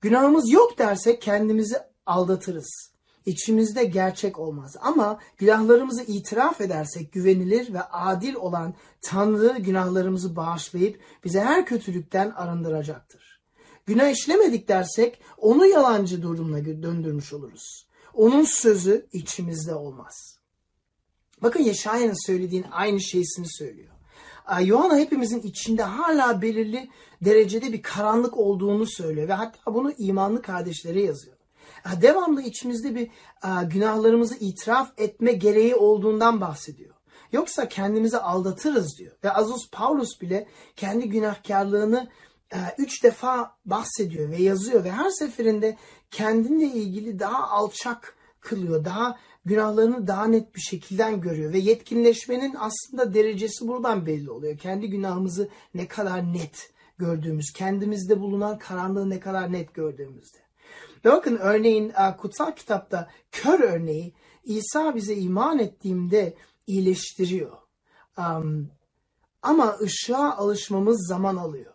Günahımız 0.00 0.50
yok 0.50 0.78
dersek 0.78 1.22
kendimizi 1.22 1.76
aldatırız. 2.06 2.90
İçimizde 3.26 3.84
gerçek 3.84 4.38
olmaz. 4.38 4.76
Ama 4.80 5.18
günahlarımızı 5.36 6.02
itiraf 6.02 6.60
edersek 6.60 7.12
güvenilir 7.12 7.74
ve 7.74 7.82
adil 7.82 8.34
olan 8.34 8.74
Tanrı 9.02 9.58
günahlarımızı 9.58 10.36
bağışlayıp 10.36 11.00
bize 11.24 11.40
her 11.40 11.66
kötülükten 11.66 12.30
arındıracaktır. 12.30 13.39
Günah 13.86 14.10
işlemedik 14.10 14.68
dersek 14.68 15.20
onu 15.38 15.66
yalancı 15.66 16.22
durumuna 16.22 16.64
döndürmüş 16.64 17.32
oluruz. 17.32 17.86
Onun 18.14 18.44
sözü 18.44 19.06
içimizde 19.12 19.74
olmaz. 19.74 20.38
Bakın 21.42 21.62
Yeşaya'nın 21.62 22.26
söylediğin 22.26 22.66
aynı 22.70 23.00
şeysini 23.00 23.46
söylüyor. 23.48 23.90
Yohana 24.60 24.98
hepimizin 24.98 25.40
içinde 25.40 25.82
hala 25.82 26.42
belirli 26.42 26.88
derecede 27.24 27.72
bir 27.72 27.82
karanlık 27.82 28.36
olduğunu 28.36 28.86
söylüyor 28.86 29.28
ve 29.28 29.32
hatta 29.32 29.74
bunu 29.74 29.92
imanlı 29.98 30.42
kardeşlere 30.42 31.02
yazıyor. 31.02 31.36
Devamlı 32.02 32.42
içimizde 32.42 32.94
bir 32.94 33.10
günahlarımızı 33.64 34.36
itiraf 34.40 34.92
etme 34.96 35.32
gereği 35.32 35.74
olduğundan 35.74 36.40
bahsediyor. 36.40 36.94
Yoksa 37.32 37.68
kendimizi 37.68 38.18
aldatırız 38.18 38.98
diyor. 38.98 39.12
Ve 39.24 39.32
Azus 39.32 39.70
Paulus 39.70 40.20
bile 40.20 40.48
kendi 40.76 41.08
günahkarlığını 41.08 42.08
üç 42.78 43.04
defa 43.04 43.56
bahsediyor 43.64 44.30
ve 44.30 44.36
yazıyor 44.36 44.84
ve 44.84 44.90
her 44.90 45.10
seferinde 45.10 45.76
kendinle 46.10 46.66
ilgili 46.66 47.18
daha 47.18 47.48
alçak 47.48 48.16
kılıyor. 48.40 48.84
Daha 48.84 49.18
günahlarını 49.44 50.06
daha 50.06 50.24
net 50.24 50.54
bir 50.54 50.60
şekilde 50.60 51.12
görüyor 51.12 51.52
ve 51.52 51.58
yetkinleşmenin 51.58 52.54
aslında 52.58 53.14
derecesi 53.14 53.68
buradan 53.68 54.06
belli 54.06 54.30
oluyor. 54.30 54.58
Kendi 54.58 54.90
günahımızı 54.90 55.48
ne 55.74 55.88
kadar 55.88 56.32
net 56.32 56.72
gördüğümüz, 56.98 57.52
kendimizde 57.52 58.20
bulunan 58.20 58.58
karanlığı 58.58 59.10
ne 59.10 59.20
kadar 59.20 59.52
net 59.52 59.74
gördüğümüzde. 59.74 60.38
Ve 61.04 61.10
bakın 61.10 61.36
örneğin 61.36 61.92
kutsal 62.18 62.52
kitapta 62.52 63.10
kör 63.32 63.60
örneği 63.60 64.14
İsa 64.44 64.94
bize 64.94 65.14
iman 65.14 65.58
ettiğimde 65.58 66.34
iyileştiriyor. 66.66 67.56
Ama 69.42 69.76
ışığa 69.82 70.36
alışmamız 70.36 71.08
zaman 71.08 71.36
alıyor. 71.36 71.74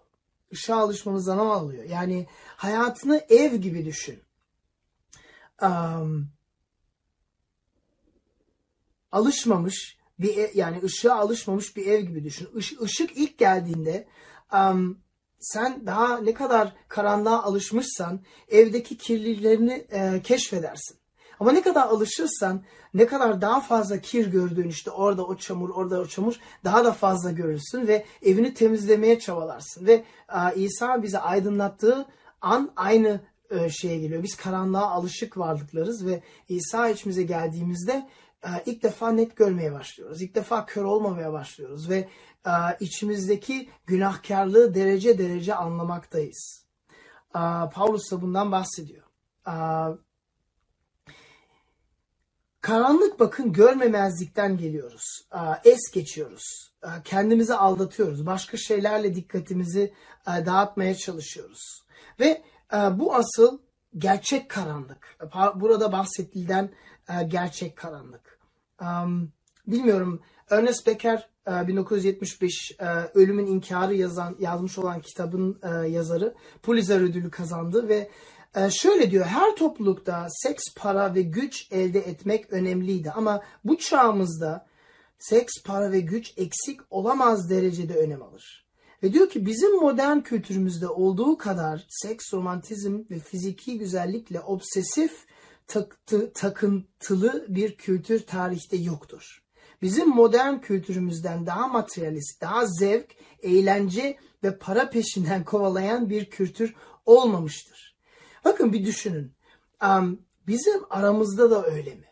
Işığa 0.52 0.78
alışmamız 0.78 1.26
zaman 1.26 1.46
alıyor. 1.46 1.84
Yani 1.84 2.28
hayatını 2.58 3.26
ev 3.30 3.56
gibi 3.56 3.86
düşün. 3.86 4.24
Um, 5.62 6.30
alışmamış 9.12 9.98
bir 10.20 10.38
ev, 10.38 10.50
yani 10.54 10.82
ışığa 10.84 11.16
alışmamış 11.16 11.76
bir 11.76 11.88
ev 11.88 12.02
gibi 12.02 12.24
düşün. 12.24 12.50
Iş, 12.58 12.80
ışık 12.82 13.18
ilk 13.18 13.38
geldiğinde 13.38 14.08
um, 14.54 15.00
sen 15.40 15.86
daha 15.86 16.18
ne 16.18 16.34
kadar 16.34 16.76
karanlığa 16.88 17.44
alışmışsan 17.44 18.24
evdeki 18.50 18.98
kirliliklerini 18.98 19.88
e, 19.92 20.22
keşfedersin. 20.24 20.98
Ama 21.40 21.52
ne 21.52 21.62
kadar 21.62 21.82
alışırsan 21.82 22.64
ne 22.94 23.06
kadar 23.06 23.42
daha 23.42 23.62
fazla 23.62 24.02
kir 24.02 24.28
gördüğün 24.28 24.70
işte 24.70 24.92
orada 24.92 25.26
o 25.26 25.38
çamur 25.38 25.70
orada 25.70 26.00
o 26.00 26.06
çamur 26.06 26.40
daha 26.64 26.86
da 26.86 26.92
fazla 26.92 27.32
görürsün 27.32 27.88
ve 27.88 28.06
evini 28.22 28.54
temizlemeye 28.54 29.20
çabalarsın. 29.20 29.86
Ve 29.86 30.04
e, 30.30 30.56
İsa 30.56 31.04
bize 31.04 31.20
aydınlattığı 31.20 32.06
an 32.42 32.72
aynı 32.76 33.22
e, 33.50 33.70
şeye 33.70 34.00
geliyor. 34.00 34.24
Biz 34.24 34.36
karanlığa 34.36 34.92
alışık 34.92 35.38
varlıklarız 35.38 36.06
ve 36.06 36.24
İsa 36.50 36.90
içimize 36.90 37.24
geldiğimizde 37.24 38.10
e, 38.44 38.50
ilk 38.66 38.84
defa 38.84 39.12
net 39.12 39.36
görmeye 39.36 39.74
başlıyoruz. 39.74 40.22
İlk 40.22 40.36
defa 40.36 40.66
kör 40.66 40.84
olmamaya 40.84 41.34
başlıyoruz 41.34 41.90
ve 41.90 42.10
e, 42.46 42.52
içimizdeki 42.80 43.70
günahkarlığı 43.86 44.76
derece 44.76 45.18
derece 45.18 45.56
anlamaktayız. 45.56 46.66
E, 47.36 47.40
Paulus 47.74 48.12
da 48.12 48.22
bundan 48.22 48.52
bahsediyor. 48.52 49.06
Karanlık 52.66 53.20
bakın 53.20 53.54
görmemezlikten 53.54 54.58
geliyoruz. 54.58 55.04
Es 55.66 55.92
geçiyoruz. 55.94 56.74
Kendimizi 57.04 57.54
aldatıyoruz. 57.56 58.26
Başka 58.26 58.58
şeylerle 58.58 59.16
dikkatimizi 59.16 59.94
dağıtmaya 60.28 60.96
çalışıyoruz. 60.96 61.84
Ve 62.20 62.42
bu 62.92 63.16
asıl 63.16 63.60
gerçek 63.98 64.50
karanlık. 64.50 65.18
Burada 65.56 65.92
bahsedilen 65.92 66.72
gerçek 67.28 67.76
karanlık. 67.76 68.40
Bilmiyorum 69.68 70.22
Ernest 70.50 70.88
Becker 70.88 71.30
1975 71.48 72.72
e, 72.80 72.86
Ölümün 73.14 73.48
İnkarı 73.48 73.96
yazan 73.96 74.36
yazmış 74.40 74.78
olan 74.78 75.02
kitabın 75.02 75.60
yazarı 75.88 76.36
Pulitzer 76.64 77.02
ödülü 77.02 77.32
kazandı 77.32 77.88
ve 77.88 78.10
şöyle 78.70 79.12
diyor 79.12 79.26
her 79.26 79.56
toplulukta 79.56 80.28
seks, 80.30 80.64
para 80.76 81.16
ve 81.16 81.22
güç 81.22 81.72
elde 81.72 82.00
etmek 82.00 82.54
önemliydi 82.54 83.12
ama 83.12 83.44
bu 83.64 83.78
çağımızda 83.78 84.66
seks, 85.20 85.54
para 85.66 85.92
ve 85.92 86.00
güç 86.00 86.34
eksik 86.38 86.80
olamaz 86.90 87.50
derecede 87.50 87.96
önem 87.96 88.22
alır. 88.22 88.66
Ve 89.04 89.14
diyor 89.14 89.30
ki 89.30 89.46
bizim 89.46 89.80
modern 89.80 90.20
kültürümüzde 90.20 90.88
olduğu 90.88 91.38
kadar 91.38 91.86
seks, 91.90 92.34
romantizm 92.34 93.04
ve 93.12 93.20
fiziki 93.20 93.78
güzellikle 93.78 94.40
obsesif 94.40 95.26
taktı, 95.68 96.32
takıntılı 96.34 97.46
bir 97.50 97.78
kültür 97.78 98.20
tarihte 98.26 98.78
yoktur. 98.78 99.44
Bizim 99.82 100.10
modern 100.10 100.58
kültürümüzden 100.58 101.46
daha 101.46 101.68
materyalist, 101.68 102.42
daha 102.42 102.66
zevk, 102.66 103.16
eğlence 103.42 104.18
ve 104.44 104.58
para 104.58 104.90
peşinden 104.90 105.44
kovalayan 105.46 106.10
bir 106.10 106.30
kültür 106.30 106.76
olmamıştır. 107.06 107.95
Bakın 108.46 108.74
bir 108.74 108.86
düşünün. 108.86 109.34
Bizim 110.48 110.82
aramızda 110.90 111.52
da 111.52 111.66
öyle 111.66 111.96
mi? 111.96 112.08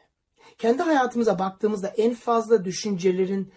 Kendi 0.57 0.83
hayatımıza 0.83 1.39
baktığımızda 1.39 1.87
en 1.87 2.13
fazla 2.13 2.65
düşüncelerin 2.65 3.53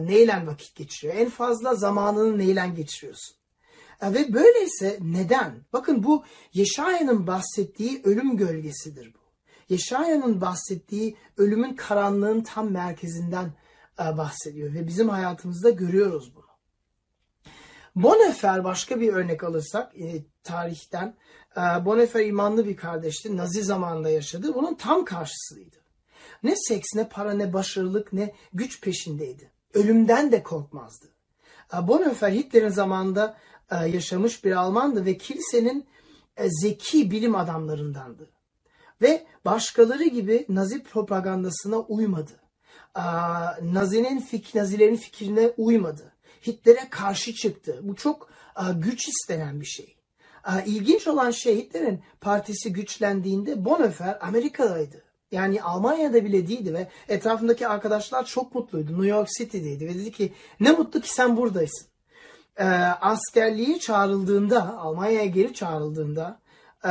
neyle 0.00 0.46
vakit 0.46 0.74
geçiriyor? 0.74 1.14
En 1.18 1.28
fazla 1.30 1.74
zamanını 1.74 2.38
neyle 2.38 2.68
geçiriyorsun? 2.76 3.36
Ve 4.02 4.32
böyleyse 4.32 4.98
neden? 5.00 5.66
Bakın 5.72 6.02
bu 6.02 6.24
Yeşaya'nın 6.52 7.26
bahsettiği 7.26 8.00
ölüm 8.04 8.36
gölgesidir 8.36 9.14
bu. 9.14 9.18
Yeşaya'nın 9.68 10.40
bahsettiği 10.40 11.16
ölümün 11.36 11.74
karanlığın 11.74 12.42
tam 12.42 12.70
merkezinden 12.70 13.52
e, 14.00 14.16
bahsediyor 14.16 14.74
ve 14.74 14.86
bizim 14.86 15.08
hayatımızda 15.08 15.70
görüyoruz 15.70 16.32
bunu. 16.34 16.44
Bonhoeffer 17.96 18.64
başka 18.64 19.00
bir 19.00 19.12
örnek 19.12 19.44
alırsak 19.44 20.00
e, 20.00 20.24
tarihten 20.44 21.14
e, 21.56 21.60
Bonhoeffer 21.60 22.24
imanlı 22.24 22.66
bir 22.66 22.76
kardeşti. 22.76 23.36
Nazi 23.36 23.62
zamanında 23.62 24.10
yaşadı. 24.10 24.54
Bunun 24.54 24.74
tam 24.74 25.04
karşısıydı. 25.04 25.76
Ne 26.42 26.54
seks 26.56 26.86
ne 26.94 27.08
para 27.08 27.32
ne 27.32 27.52
başarılık 27.52 28.12
ne 28.12 28.34
güç 28.52 28.80
peşindeydi. 28.80 29.50
Ölümden 29.74 30.32
de 30.32 30.42
korkmazdı. 30.42 31.06
E, 31.74 31.88
Bonhoeffer 31.88 32.30
Hitler'in 32.30 32.68
zamanında 32.68 33.36
e, 33.70 33.76
yaşamış 33.76 34.44
bir 34.44 34.52
Almandı 34.52 35.04
ve 35.04 35.18
kilisenin 35.18 35.86
zeki 36.46 37.10
bilim 37.10 37.34
adamlarındandı. 37.34 38.30
Ve 39.02 39.26
başkaları 39.44 40.04
gibi 40.04 40.46
Nazi 40.48 40.82
propagandasına 40.82 41.78
uymadı. 41.78 42.32
Nazi'nin 43.62 44.20
fik, 44.20 44.54
Nazilerin 44.54 44.96
fikrine 44.96 45.52
uymadı. 45.56 46.12
Hitler'e 46.46 46.88
karşı 46.90 47.34
çıktı. 47.34 47.80
Bu 47.82 47.96
çok 47.96 48.30
güç 48.74 49.08
istenen 49.08 49.60
bir 49.60 49.66
şey. 49.66 49.99
İlginç 50.66 51.06
olan 51.06 51.30
şey 51.30 51.56
Hitler'in 51.58 52.02
partisi 52.20 52.72
güçlendiğinde 52.72 53.64
Bonhoeffer 53.64 54.18
Amerika'daydı. 54.20 55.02
Yani 55.32 55.62
Almanya'da 55.62 56.24
bile 56.24 56.48
değildi 56.48 56.74
ve 56.74 56.88
etrafındaki 57.08 57.68
arkadaşlar 57.68 58.26
çok 58.26 58.54
mutluydu. 58.54 58.92
New 58.92 59.06
York 59.06 59.28
City'deydi 59.38 59.88
ve 59.88 59.94
dedi 59.94 60.12
ki 60.12 60.32
ne 60.60 60.70
mutlu 60.70 61.00
ki 61.00 61.14
sen 61.14 61.36
buradaysın. 61.36 61.88
Ee, 62.56 62.64
askerliği 63.00 63.80
çağrıldığında, 63.80 64.78
Almanya'ya 64.78 65.24
geri 65.24 65.54
çağrıldığında 65.54 66.40
e, 66.84 66.90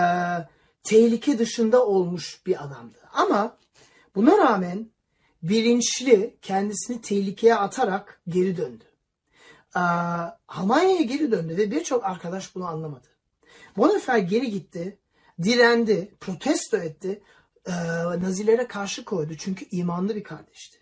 tehlike 0.84 1.40
dışında 1.40 1.86
olmuş 1.86 2.42
bir 2.46 2.64
adamdı. 2.64 2.98
Ama 3.14 3.58
buna 4.16 4.38
rağmen 4.38 4.90
bilinçli 5.44 6.38
kendisini 6.42 7.02
tehlikeye 7.02 7.56
atarak 7.56 8.22
geri 8.28 8.58
döndü. 8.58 8.84
Ee, 9.76 9.80
Almanya'ya 10.48 11.02
geri 11.02 11.32
döndü 11.32 11.58
ve 11.58 11.72
birçok 11.72 12.06
arkadaş 12.06 12.56
bunu 12.56 12.68
anlamadı. 12.68 13.08
Bonhoeffer 13.80 14.18
geri 14.18 14.52
gitti, 14.52 15.00
direndi, 15.44 16.16
protesto 16.20 16.78
etti, 16.78 17.24
e, 17.66 17.74
Nazilere 18.22 18.68
karşı 18.68 19.06
koydu 19.06 19.34
çünkü 19.38 19.66
imanlı 19.72 20.16
bir 20.16 20.24
kardeşti. 20.24 20.78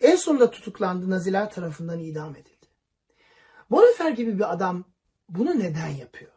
En 0.00 0.16
sonunda 0.16 0.50
tutuklandı, 0.50 1.10
Naziler 1.10 1.50
tarafından 1.50 2.00
idam 2.00 2.36
edildi. 2.36 2.66
Bonhoeffer 3.70 4.10
gibi 4.10 4.38
bir 4.38 4.52
adam 4.52 4.84
bunu 5.28 5.58
neden 5.58 5.88
yapıyor? 5.88 6.32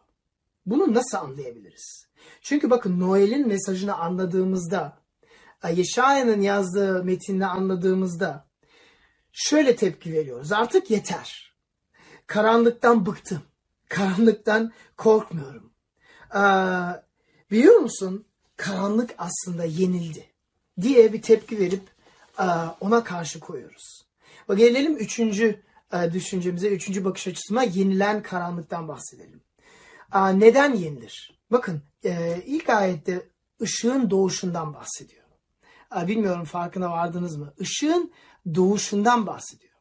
Bunu 0.65 0.93
nasıl 0.93 1.17
anlayabiliriz? 1.17 2.07
Çünkü 2.41 2.69
bakın 2.69 2.99
Noel'in 2.99 3.47
mesajını 3.47 3.95
anladığımızda, 3.95 4.97
Yeşaya'nın 5.73 6.41
yazdığı 6.41 7.03
metnini 7.03 7.45
anladığımızda 7.45 8.47
şöyle 9.31 9.75
tepki 9.75 10.13
veriyoruz. 10.13 10.51
Artık 10.51 10.91
yeter. 10.91 11.53
Karanlıktan 12.27 13.05
bıktım. 13.05 13.41
Karanlıktan 13.89 14.73
korkmuyorum. 14.97 15.76
Biliyor 17.51 17.75
musun 17.75 18.25
karanlık 18.55 19.15
aslında 19.17 19.63
yenildi 19.63 20.25
diye 20.81 21.13
bir 21.13 21.21
tepki 21.21 21.59
verip 21.59 21.81
ona 22.81 23.03
karşı 23.03 23.39
koyuyoruz. 23.39 24.07
Ve 24.49 24.55
gelelim 24.55 24.97
üçüncü 24.97 25.61
düşüncemize, 26.13 26.67
üçüncü 26.67 27.05
bakış 27.05 27.27
açısına 27.27 27.63
yenilen 27.63 28.23
karanlıktan 28.23 28.87
bahsedelim. 28.87 29.41
Neden 30.15 30.73
yenilir? 30.73 31.39
Bakın 31.51 31.81
ilk 32.45 32.69
ayette 32.69 33.27
ışığın 33.61 34.09
doğuşundan 34.09 34.73
bahsediyor. 34.73 35.23
Bilmiyorum 36.07 36.45
farkına 36.45 36.91
vardınız 36.91 37.37
mı? 37.37 37.53
Işığın 37.59 38.11
doğuşundan 38.55 39.27
bahsediyor. 39.27 39.73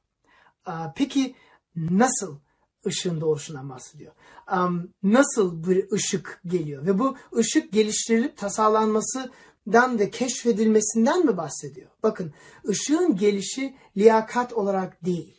Peki 0.94 1.34
nasıl 1.76 2.38
ışığın 2.86 3.20
doğuşundan 3.20 3.70
bahsediyor? 3.70 4.12
E, 4.52 4.58
nasıl 5.02 5.68
bir 5.68 5.92
ışık 5.92 6.40
geliyor? 6.46 6.86
Ve 6.86 6.98
bu 6.98 7.16
ışık 7.36 7.72
geliştirilip 7.72 8.36
tasarlanmasından 8.36 9.98
ve 9.98 10.10
keşfedilmesinden 10.10 11.26
mi 11.26 11.36
bahsediyor? 11.36 11.90
Bakın 12.02 12.32
ışığın 12.68 13.16
gelişi 13.16 13.76
liyakat 13.96 14.52
olarak 14.52 15.04
değil, 15.04 15.36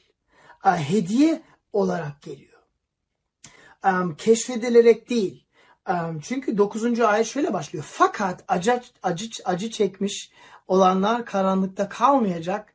e, 0.65 0.69
hediye 0.69 1.41
olarak 1.73 2.21
geliyor. 2.21 2.60
E, 3.86 3.91
keşfedilerek 4.17 5.10
değil. 5.10 5.45
E, 5.89 5.93
çünkü 6.21 6.57
9. 6.57 6.99
ayet 6.99 7.27
şöyle 7.27 7.53
başlıyor. 7.53 7.86
Fakat 7.88 8.43
acı, 8.47 8.81
acı, 9.03 9.29
acı 9.45 9.71
çekmiş 9.71 10.31
olanlar 10.67 11.25
karanlıkta 11.25 11.89
kalmayacak. 11.89 12.73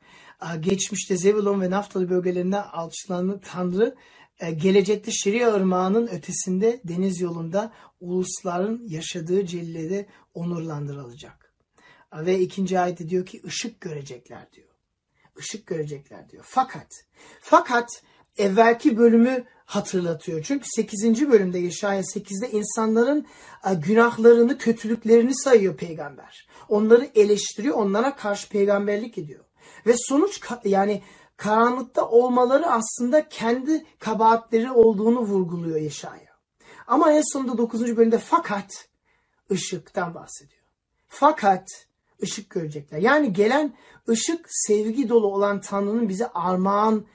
Geçmişte 0.59 1.17
Zebulon 1.17 1.61
ve 1.61 1.69
Naftali 1.69 2.09
bölgelerinde 2.09 2.61
alçılanan 2.61 3.39
Tanrı 3.39 3.95
gelecekte 4.51 5.11
Şeria 5.11 5.57
Irmağı'nın 5.57 6.07
ötesinde 6.07 6.81
deniz 6.83 7.21
yolunda 7.21 7.73
ulusların 7.99 8.81
yaşadığı 8.87 9.45
cellede 9.45 10.05
onurlandırılacak. 10.33 11.53
E, 12.13 12.25
ve 12.25 12.39
ikinci 12.39 12.79
ayette 12.79 13.09
diyor 13.09 13.25
ki 13.25 13.41
ışık 13.45 13.81
görecekler 13.81 14.51
diyor. 14.51 14.67
Işık 15.39 15.67
görecekler 15.67 16.29
diyor. 16.29 16.43
Fakat, 16.47 16.87
fakat 17.41 17.89
evvelki 18.37 18.97
bölümü 18.97 19.45
hatırlatıyor. 19.65 20.43
Çünkü 20.43 20.65
8. 20.75 21.29
bölümde 21.31 21.59
Yaşaya 21.59 22.01
8'de 22.01 22.51
insanların 22.51 23.27
e, 23.69 23.73
günahlarını, 23.73 24.57
kötülüklerini 24.57 25.35
sayıyor 25.35 25.77
peygamber. 25.77 26.47
Onları 26.69 27.09
eleştiriyor, 27.15 27.75
onlara 27.75 28.15
karşı 28.15 28.49
peygamberlik 28.49 29.17
ediyor. 29.17 29.45
Ve 29.87 29.93
sonuç 29.97 30.41
yani 30.65 31.01
karanlıkta 31.37 32.09
olmaları 32.09 32.67
aslında 32.67 33.29
kendi 33.29 33.85
kabahatleri 33.99 34.71
olduğunu 34.71 35.19
vurguluyor 35.19 35.77
Yaşaya. 35.77 36.33
Ama 36.87 37.11
en 37.11 37.33
sonunda 37.33 37.57
9. 37.57 37.97
bölümde 37.97 38.17
fakat 38.17 38.87
ışıktan 39.51 40.15
bahsediyor. 40.15 40.63
Fakat 41.07 41.67
ışık 42.23 42.49
görecekler. 42.49 42.97
Yani 42.97 43.33
gelen 43.33 43.73
ışık 44.09 44.45
sevgi 44.49 45.09
dolu 45.09 45.27
olan 45.27 45.61
Tanrı'nın 45.61 46.09
bize 46.09 46.27
armağan 46.27 47.05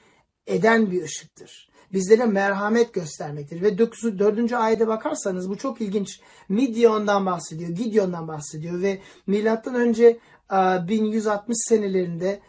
eden 0.47 0.91
bir 0.91 1.03
ışıktır. 1.03 1.69
Bizlere 1.93 2.27
merhamet 2.27 2.95
göstermektir. 2.95 3.63
Ve 3.63 3.79
4. 3.79 4.53
ayete 4.53 4.87
bakarsanız 4.87 5.51
bu 5.51 5.59
çok 5.59 5.81
ilginç. 5.81 6.21
Midyon'dan 6.49 7.27
bahsediyor, 7.27 7.71
Gideon'dan 7.71 8.29
bahsediyor 8.29 8.83
ve 8.83 9.01
milattan 9.27 9.75
önce 9.75 10.19
1160 10.51 11.57
senelerinde 11.69 12.41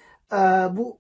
bu 0.71 0.98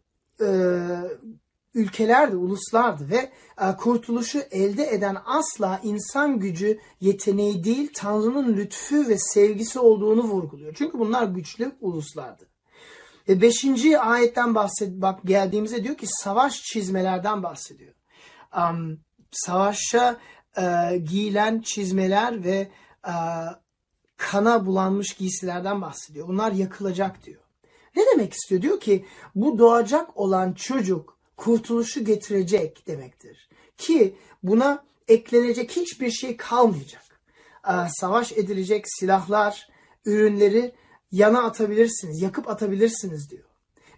ülkelerdi, 1.73 2.35
uluslardı 2.35 3.09
ve 3.09 3.31
kurtuluşu 3.77 4.39
elde 4.39 4.93
eden 4.93 5.17
asla 5.25 5.79
insan 5.83 6.39
gücü 6.39 6.79
yeteneği 7.01 7.63
değil 7.63 7.91
Tanrı'nın 7.95 8.57
lütfu 8.57 9.07
ve 9.07 9.17
sevgisi 9.17 9.79
olduğunu 9.79 10.23
vurguluyor. 10.23 10.73
Çünkü 10.77 10.99
bunlar 10.99 11.23
güçlü 11.23 11.71
uluslardı. 11.81 12.49
Ve 13.29 13.41
beşinci 13.41 13.99
ayetten 13.99 14.55
bahsed 14.55 15.01
bak 15.01 15.19
geldiğimizde 15.25 15.83
diyor 15.83 15.97
ki 15.97 16.05
savaş 16.07 16.61
çizmelerden 16.61 17.43
bahsediyor. 17.43 17.93
Um, 18.57 18.99
savaşa 19.31 20.19
e, 20.57 20.97
giyilen 20.97 21.61
çizmeler 21.61 22.43
ve 22.43 22.71
e, 23.07 23.13
kana 24.17 24.65
bulanmış 24.65 25.13
giysilerden 25.13 25.81
bahsediyor. 25.81 26.27
Bunlar 26.27 26.51
yakılacak 26.51 27.25
diyor. 27.25 27.41
Ne 27.99 28.05
demek 28.05 28.33
istiyor? 28.33 28.61
Diyor 28.61 28.79
ki 28.79 29.05
bu 29.35 29.59
doğacak 29.59 30.17
olan 30.17 30.53
çocuk 30.53 31.17
kurtuluşu 31.37 32.05
getirecek 32.05 32.87
demektir. 32.87 33.49
Ki 33.77 34.15
buna 34.43 34.83
eklenecek 35.07 35.71
hiçbir 35.71 36.11
şey 36.11 36.37
kalmayacak. 36.37 37.03
Ee, 37.67 37.71
savaş 37.89 38.31
edilecek 38.31 38.85
silahlar, 38.87 39.69
ürünleri 40.05 40.71
yana 41.11 41.43
atabilirsiniz, 41.43 42.21
yakıp 42.21 42.49
atabilirsiniz 42.49 43.31
diyor. 43.31 43.45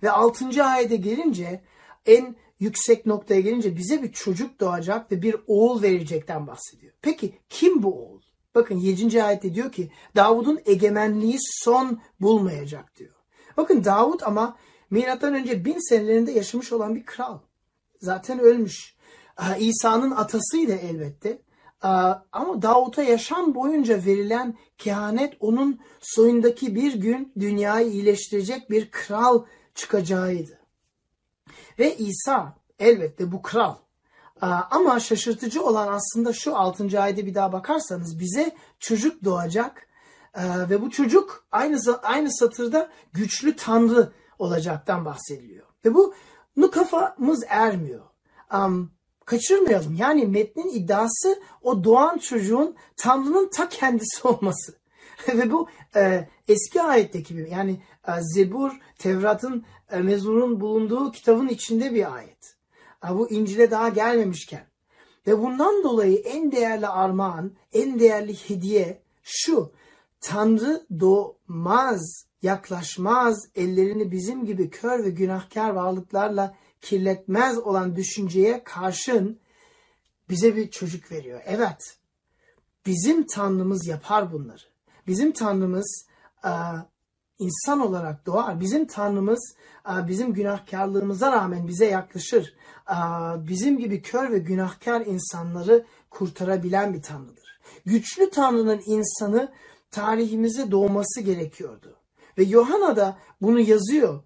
Ve 0.04 0.12
6. 0.12 0.64
ayete 0.64 0.96
gelince 0.96 1.62
en 2.06 2.36
yüksek 2.60 3.06
noktaya 3.06 3.42
gelince 3.42 3.78
bize 3.78 4.04
bir 4.04 4.12
çocuk 4.12 4.60
doğacak 4.60 5.12
ve 5.12 5.22
bir 5.22 5.36
oğul 5.48 5.82
verecekten 5.82 6.48
bahsediyor. 6.48 6.94
Peki 7.02 7.40
kim 7.50 7.84
bu 7.84 7.94
oğul? 7.94 8.22
Bakın 8.56 8.78
7. 8.78 9.24
ayette 9.24 9.54
diyor 9.54 9.72
ki 9.72 9.92
Davud'un 10.16 10.60
egemenliği 10.66 11.38
son 11.40 12.02
bulmayacak 12.22 12.96
diyor. 12.96 13.21
Bakın 13.62 13.84
Davud 13.84 14.20
ama 14.24 14.58
milattan 14.90 15.34
önce 15.34 15.66
bin 15.66 15.90
senelerinde 15.90 16.32
yaşamış 16.32 16.72
olan 16.74 16.96
bir 16.96 17.06
kral. 17.06 17.40
Zaten 18.00 18.40
ölmüş. 18.40 18.96
İsa'nın 19.60 20.12
atasıydı 20.12 20.72
elbette. 20.72 21.42
Ama 22.32 22.62
Davut'a 22.62 23.04
yaşam 23.04 23.56
boyunca 23.56 24.06
verilen 24.06 24.58
kehanet 24.78 25.34
onun 25.40 25.80
soyundaki 26.00 26.76
bir 26.76 26.94
gün 26.94 27.34
dünyayı 27.40 27.92
iyileştirecek 27.92 28.70
bir 28.70 28.92
kral 28.92 29.46
çıkacağıydı. 29.76 30.60
Ve 31.80 31.98
İsa 31.98 32.56
elbette 32.80 33.32
bu 33.32 33.42
kral. 33.42 33.76
Ama 34.72 35.00
şaşırtıcı 35.00 35.64
olan 35.64 35.88
aslında 35.88 36.34
şu 36.34 36.56
6. 36.56 37.02
ayda 37.02 37.26
bir 37.26 37.36
daha 37.36 37.54
bakarsanız 37.54 38.20
bize 38.20 38.56
çocuk 38.80 39.24
doğacak 39.24 39.88
ve 40.38 40.82
bu 40.82 40.90
çocuk 40.90 41.46
aynı 41.52 41.80
aynı 42.04 42.34
satırda 42.34 42.90
güçlü 43.14 43.56
tanrı 43.56 44.12
olacaktan 44.40 45.06
bahsediliyor. 45.06 45.66
Ve 45.86 45.94
bu 45.94 46.14
nu 46.56 46.72
kafamız 46.72 47.44
ermiyor. 47.48 48.06
Um, 48.54 48.92
kaçırmayalım. 49.26 49.96
Yani 49.96 50.26
metnin 50.26 50.70
iddiası 50.70 51.40
o 51.62 51.84
doğan 51.84 52.18
çocuğun 52.18 52.76
Tanrı'nın 52.98 53.50
ta 53.50 53.70
kendisi 53.70 54.28
olması. 54.28 54.82
Ve 55.28 55.52
bu 55.52 55.68
e, 55.96 56.28
eski 56.48 56.82
ayetteki 56.82 57.34
gibi 57.34 57.50
yani 57.52 57.82
e, 58.08 58.12
Zebur, 58.22 58.72
Tevrat'ın, 58.98 59.66
e, 59.92 59.98
Mezmur'un 59.98 60.62
bulunduğu 60.62 61.12
kitabın 61.12 61.48
içinde 61.48 61.94
bir 61.94 62.16
ayet. 62.16 62.56
E, 63.06 63.10
bu 63.10 63.32
İncil'e 63.32 63.72
daha 63.72 63.90
gelmemişken. 63.90 64.66
Ve 65.28 65.40
bundan 65.40 65.84
dolayı 65.84 66.18
en 66.18 66.52
değerli 66.52 66.88
armağan, 66.88 67.52
en 67.74 68.00
değerli 68.00 68.34
hediye 68.34 69.02
şu. 69.24 69.72
Tanrı 70.22 70.86
doğmaz, 71.00 72.26
yaklaşmaz, 72.42 73.48
ellerini 73.56 74.12
bizim 74.12 74.46
gibi 74.46 74.70
kör 74.70 75.04
ve 75.04 75.10
günahkar 75.10 75.70
varlıklarla 75.70 76.56
kirletmez 76.82 77.58
olan 77.58 77.96
düşünceye 77.96 78.64
karşın 78.64 79.40
bize 80.30 80.56
bir 80.56 80.72
çocuk 80.72 81.12
veriyor. 81.12 81.42
Evet, 81.46 81.98
bizim 82.86 83.28
Tanrımız 83.28 83.88
yapar 83.88 84.32
bunları. 84.32 84.64
Bizim 85.08 85.32
Tanrımız 85.32 86.06
e, 86.46 86.52
insan 87.40 87.80
olarak 87.80 88.26
doğar. 88.26 88.60
Bizim 88.60 88.88
Tanrımız 88.88 89.56
e, 89.90 90.08
bizim 90.08 90.34
günahkarlığımıza 90.34 91.32
rağmen 91.32 91.68
bize 91.68 91.86
yaklaşır. 91.86 92.54
E, 92.90 92.98
bizim 93.48 93.78
gibi 93.78 94.02
kör 94.02 94.32
ve 94.32 94.40
günahkar 94.40 95.02
insanları 95.02 95.86
kurtarabilen 96.10 96.94
bir 96.94 97.02
Tanrıdır. 97.02 97.62
Güçlü 97.86 98.30
Tanrı'nın 98.30 98.82
insanı 98.86 99.52
tarihimize 99.92 100.72
doğması 100.72 101.22
gerekiyordu. 101.22 101.98
Ve 102.38 102.44
Yohana 102.44 102.96
da 102.96 103.18
bunu 103.42 103.60
yazıyor 103.60 104.24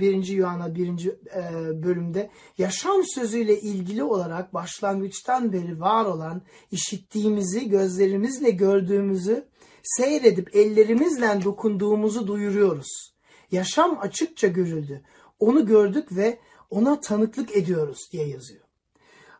birinci 0.00 0.34
Yohana 0.34 0.74
birinci 0.74 1.10
e, 1.10 1.42
bölümde. 1.82 2.30
Yaşam 2.58 3.04
sözüyle 3.14 3.60
ilgili 3.60 4.04
olarak 4.04 4.54
başlangıçtan 4.54 5.52
beri 5.52 5.80
var 5.80 6.04
olan 6.04 6.42
işittiğimizi, 6.70 7.68
gözlerimizle 7.68 8.50
gördüğümüzü, 8.50 9.48
seyredip 9.82 10.56
ellerimizle 10.56 11.40
dokunduğumuzu 11.44 12.26
duyuruyoruz. 12.26 13.14
Yaşam 13.50 13.98
açıkça 14.00 14.48
görüldü. 14.48 15.02
Onu 15.38 15.66
gördük 15.66 16.16
ve 16.16 16.38
ona 16.70 17.00
tanıklık 17.00 17.56
ediyoruz 17.56 18.08
diye 18.12 18.28
yazıyor. 18.28 18.64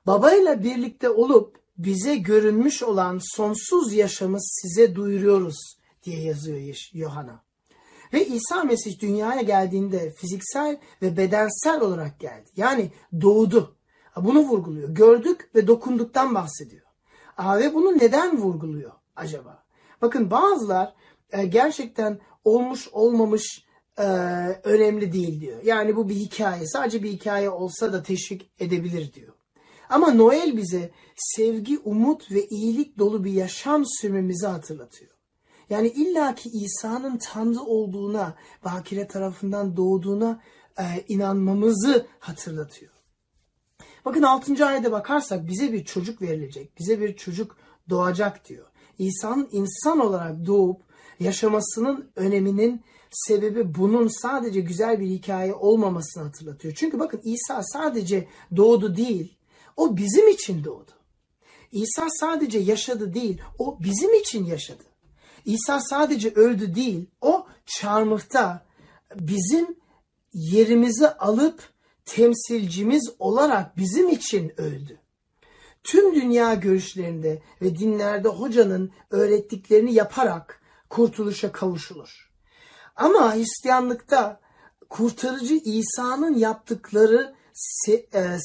Babayla 0.06 0.62
birlikte 0.62 1.10
olup 1.10 1.59
bize 1.84 2.16
görünmüş 2.16 2.82
olan 2.82 3.20
sonsuz 3.36 3.92
yaşamı 3.92 4.38
size 4.40 4.94
duyuruyoruz 4.94 5.78
diye 6.02 6.22
yazıyor 6.22 6.88
Yohana. 6.92 7.42
Ve 8.12 8.26
İsa 8.26 8.64
Mesih 8.64 9.00
dünyaya 9.00 9.42
geldiğinde 9.42 10.10
fiziksel 10.10 10.80
ve 11.02 11.16
bedensel 11.16 11.80
olarak 11.80 12.20
geldi. 12.20 12.50
Yani 12.56 12.90
doğdu. 13.20 13.76
Bunu 14.16 14.40
vurguluyor. 14.40 14.88
Gördük 14.88 15.50
ve 15.54 15.66
dokunduktan 15.66 16.34
bahsediyor. 16.34 16.86
Ve 17.38 17.74
bunu 17.74 17.98
neden 17.98 18.38
vurguluyor 18.38 18.92
acaba? 19.16 19.64
Bakın 20.02 20.30
bazılar 20.30 20.94
e, 21.32 21.46
gerçekten 21.46 22.20
olmuş 22.44 22.88
olmamış 22.88 23.64
e, 23.98 24.04
önemli 24.64 25.12
değil 25.12 25.40
diyor. 25.40 25.62
Yani 25.62 25.96
bu 25.96 26.08
bir 26.08 26.14
hikaye. 26.14 26.66
Sadece 26.66 27.02
bir 27.02 27.10
hikaye 27.10 27.50
olsa 27.50 27.92
da 27.92 28.02
teşvik 28.02 28.50
edebilir 28.58 29.12
diyor. 29.12 29.34
Ama 29.90 30.12
Noel 30.12 30.56
bize 30.56 30.90
sevgi, 31.16 31.78
umut 31.78 32.30
ve 32.30 32.46
iyilik 32.46 32.98
dolu 32.98 33.24
bir 33.24 33.32
yaşam 33.32 33.84
sürmemizi 33.86 34.46
hatırlatıyor. 34.46 35.10
Yani 35.70 35.88
illaki 35.88 36.48
İsa'nın 36.48 37.18
Tanrı 37.18 37.60
olduğuna, 37.60 38.34
bakire 38.64 39.06
tarafından 39.06 39.76
doğduğuna 39.76 40.40
e, 40.78 40.84
inanmamızı 41.08 42.06
hatırlatıyor. 42.18 42.92
Bakın 44.04 44.22
6. 44.22 44.66
ayete 44.66 44.92
bakarsak 44.92 45.48
bize 45.48 45.72
bir 45.72 45.84
çocuk 45.84 46.22
verilecek, 46.22 46.78
bize 46.78 47.00
bir 47.00 47.16
çocuk 47.16 47.56
doğacak 47.88 48.48
diyor. 48.48 48.66
İsa'nın 48.98 49.48
insan 49.52 50.00
olarak 50.00 50.46
doğup 50.46 50.82
yaşamasının 51.20 52.10
öneminin 52.16 52.82
sebebi 53.10 53.74
bunun 53.74 54.08
sadece 54.22 54.60
güzel 54.60 55.00
bir 55.00 55.06
hikaye 55.06 55.54
olmamasını 55.54 56.24
hatırlatıyor. 56.24 56.74
Çünkü 56.74 56.98
bakın 56.98 57.20
İsa 57.24 57.62
sadece 57.62 58.28
doğdu 58.56 58.96
değil, 58.96 59.36
o 59.80 59.96
bizim 59.96 60.28
için 60.28 60.64
doğdu. 60.64 60.90
İsa 61.72 62.06
sadece 62.10 62.58
yaşadı 62.58 63.14
değil, 63.14 63.40
o 63.58 63.78
bizim 63.80 64.14
için 64.14 64.44
yaşadı. 64.44 64.82
İsa 65.44 65.80
sadece 65.80 66.30
öldü 66.30 66.74
değil, 66.74 67.06
o 67.20 67.46
çarmıhta 67.66 68.66
bizim 69.14 69.76
yerimizi 70.32 71.08
alıp 71.08 71.62
temsilcimiz 72.04 73.10
olarak 73.18 73.76
bizim 73.76 74.08
için 74.08 74.60
öldü. 74.60 74.98
Tüm 75.84 76.14
dünya 76.14 76.54
görüşlerinde 76.54 77.42
ve 77.62 77.78
dinlerde 77.78 78.28
hocanın 78.28 78.92
öğrettiklerini 79.10 79.94
yaparak 79.94 80.62
kurtuluşa 80.88 81.52
kavuşulur. 81.52 82.30
Ama 82.96 83.34
Hristiyanlıkta 83.34 84.40
kurtarıcı 84.88 85.54
İsa'nın 85.54 86.34
yaptıkları 86.34 87.39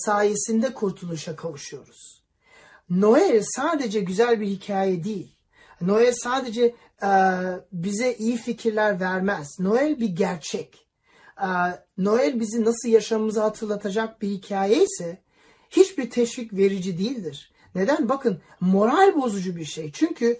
sayesinde 0.06 0.74
kurtuluşa 0.74 1.36
kavuşuyoruz. 1.36 2.24
Noel 2.90 3.44
sadece 3.56 4.00
güzel 4.00 4.42
bir 4.42 4.48
hikaye 4.48 5.04
değil. 5.04 5.36
Noel 5.82 6.14
sadece 6.14 6.76
e, 7.04 7.10
bize 7.72 8.14
iyi 8.14 8.38
fikirler 8.38 9.00
vermez. 9.00 9.60
Noel 9.60 10.00
bir 10.00 10.10
gerçek. 10.10 10.88
E, 11.42 11.48
Noel 11.98 12.40
bizi 12.40 12.66
nasıl 12.66 12.90
yaşamımızı 12.90 13.42
hatırlatacak 13.42 14.22
bir 14.22 14.30
hikaye 14.30 14.84
ise 14.84 15.22
hiçbir 15.70 16.10
teşvik 16.10 16.54
verici 16.54 16.98
değildir. 16.98 17.52
Neden? 17.76 18.10
Bakın 18.10 18.42
moral 18.60 19.16
bozucu 19.16 19.56
bir 19.56 19.66
şey. 19.66 19.92
Çünkü 19.92 20.40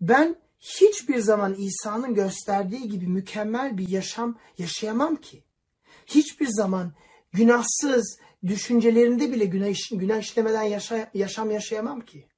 ben 0.00 0.36
hiçbir 0.60 1.18
zaman 1.18 1.54
İsa'nın 1.58 2.14
gösterdiği 2.14 2.88
gibi 2.88 3.06
mükemmel 3.06 3.78
bir 3.78 3.88
yaşam 3.88 4.38
yaşayamam 4.58 5.16
ki. 5.16 5.42
Hiçbir 6.06 6.48
zaman 6.48 6.92
günahsız 7.32 8.18
düşüncelerimde 8.46 9.32
bile 9.32 9.44
günah, 9.44 9.74
günah 9.90 10.20
işlemeden 10.20 10.62
yaşa, 10.62 11.10
yaşam 11.14 11.50
yaşayamam 11.50 12.00
ki. 12.00 12.28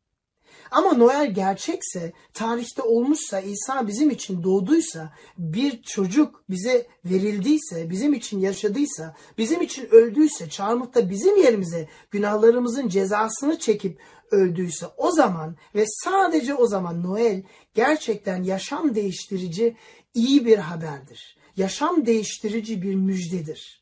Ama 0.70 0.92
Noel 0.92 1.34
gerçekse, 1.34 2.12
tarihte 2.34 2.82
olmuşsa, 2.82 3.40
İsa 3.40 3.86
bizim 3.86 4.10
için 4.10 4.42
doğduysa, 4.42 5.12
bir 5.38 5.82
çocuk 5.82 6.44
bize 6.50 6.86
verildiyse, 7.04 7.90
bizim 7.90 8.14
için 8.14 8.40
yaşadıysa, 8.40 9.16
bizim 9.38 9.62
için 9.62 9.88
öldüyse, 9.90 10.48
çarmıhta 10.48 11.10
bizim 11.10 11.36
yerimize 11.36 11.88
günahlarımızın 12.10 12.88
cezasını 12.88 13.58
çekip 13.58 14.00
öldüyse 14.30 14.86
o 14.96 15.10
zaman 15.12 15.56
ve 15.74 15.84
sadece 16.04 16.54
o 16.54 16.66
zaman 16.66 17.02
Noel 17.02 17.42
gerçekten 17.74 18.42
yaşam 18.42 18.94
değiştirici 18.94 19.76
iyi 20.14 20.46
bir 20.46 20.58
haberdir. 20.58 21.38
Yaşam 21.56 22.06
değiştirici 22.06 22.82
bir 22.82 22.94
müjdedir. 22.94 23.77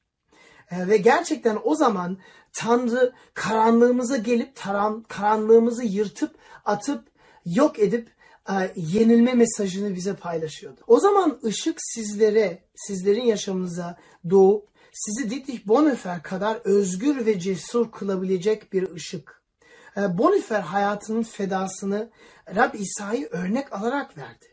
Ee, 0.71 0.89
ve 0.89 0.97
gerçekten 0.97 1.59
o 1.65 1.75
zaman 1.75 2.19
Tanrı 2.53 3.13
karanlığımıza 3.35 4.17
gelip 4.17 4.57
taran, 4.57 5.03
karanlığımızı 5.03 5.85
yırtıp 5.85 6.35
atıp 6.65 7.05
yok 7.47 7.79
edip 7.79 8.09
e, 8.51 8.73
yenilme 8.77 9.33
mesajını 9.33 9.95
bize 9.95 10.15
paylaşıyordu. 10.15 10.81
O 10.87 11.01
zaman 11.01 11.41
ışık 11.45 11.77
sizlere, 11.79 12.63
sizlerin 12.75 13.25
yaşamınıza 13.25 13.99
doğup 14.31 14.69
sizi 14.93 15.31
Dietrich 15.31 15.67
Bonhoeffer 15.67 16.23
kadar 16.23 16.57
özgür 16.65 17.27
ve 17.27 17.41
cesur 17.41 17.91
kılabilecek 17.91 18.73
bir 18.73 18.91
ışık. 18.91 19.43
E, 19.97 20.19
Bonhoeffer 20.19 20.61
hayatının 20.61 21.23
fedasını 21.23 22.11
Rab 22.57 22.75
İsa'yı 22.75 23.29
örnek 23.31 23.73
alarak 23.73 24.19
verdi. 24.19 24.47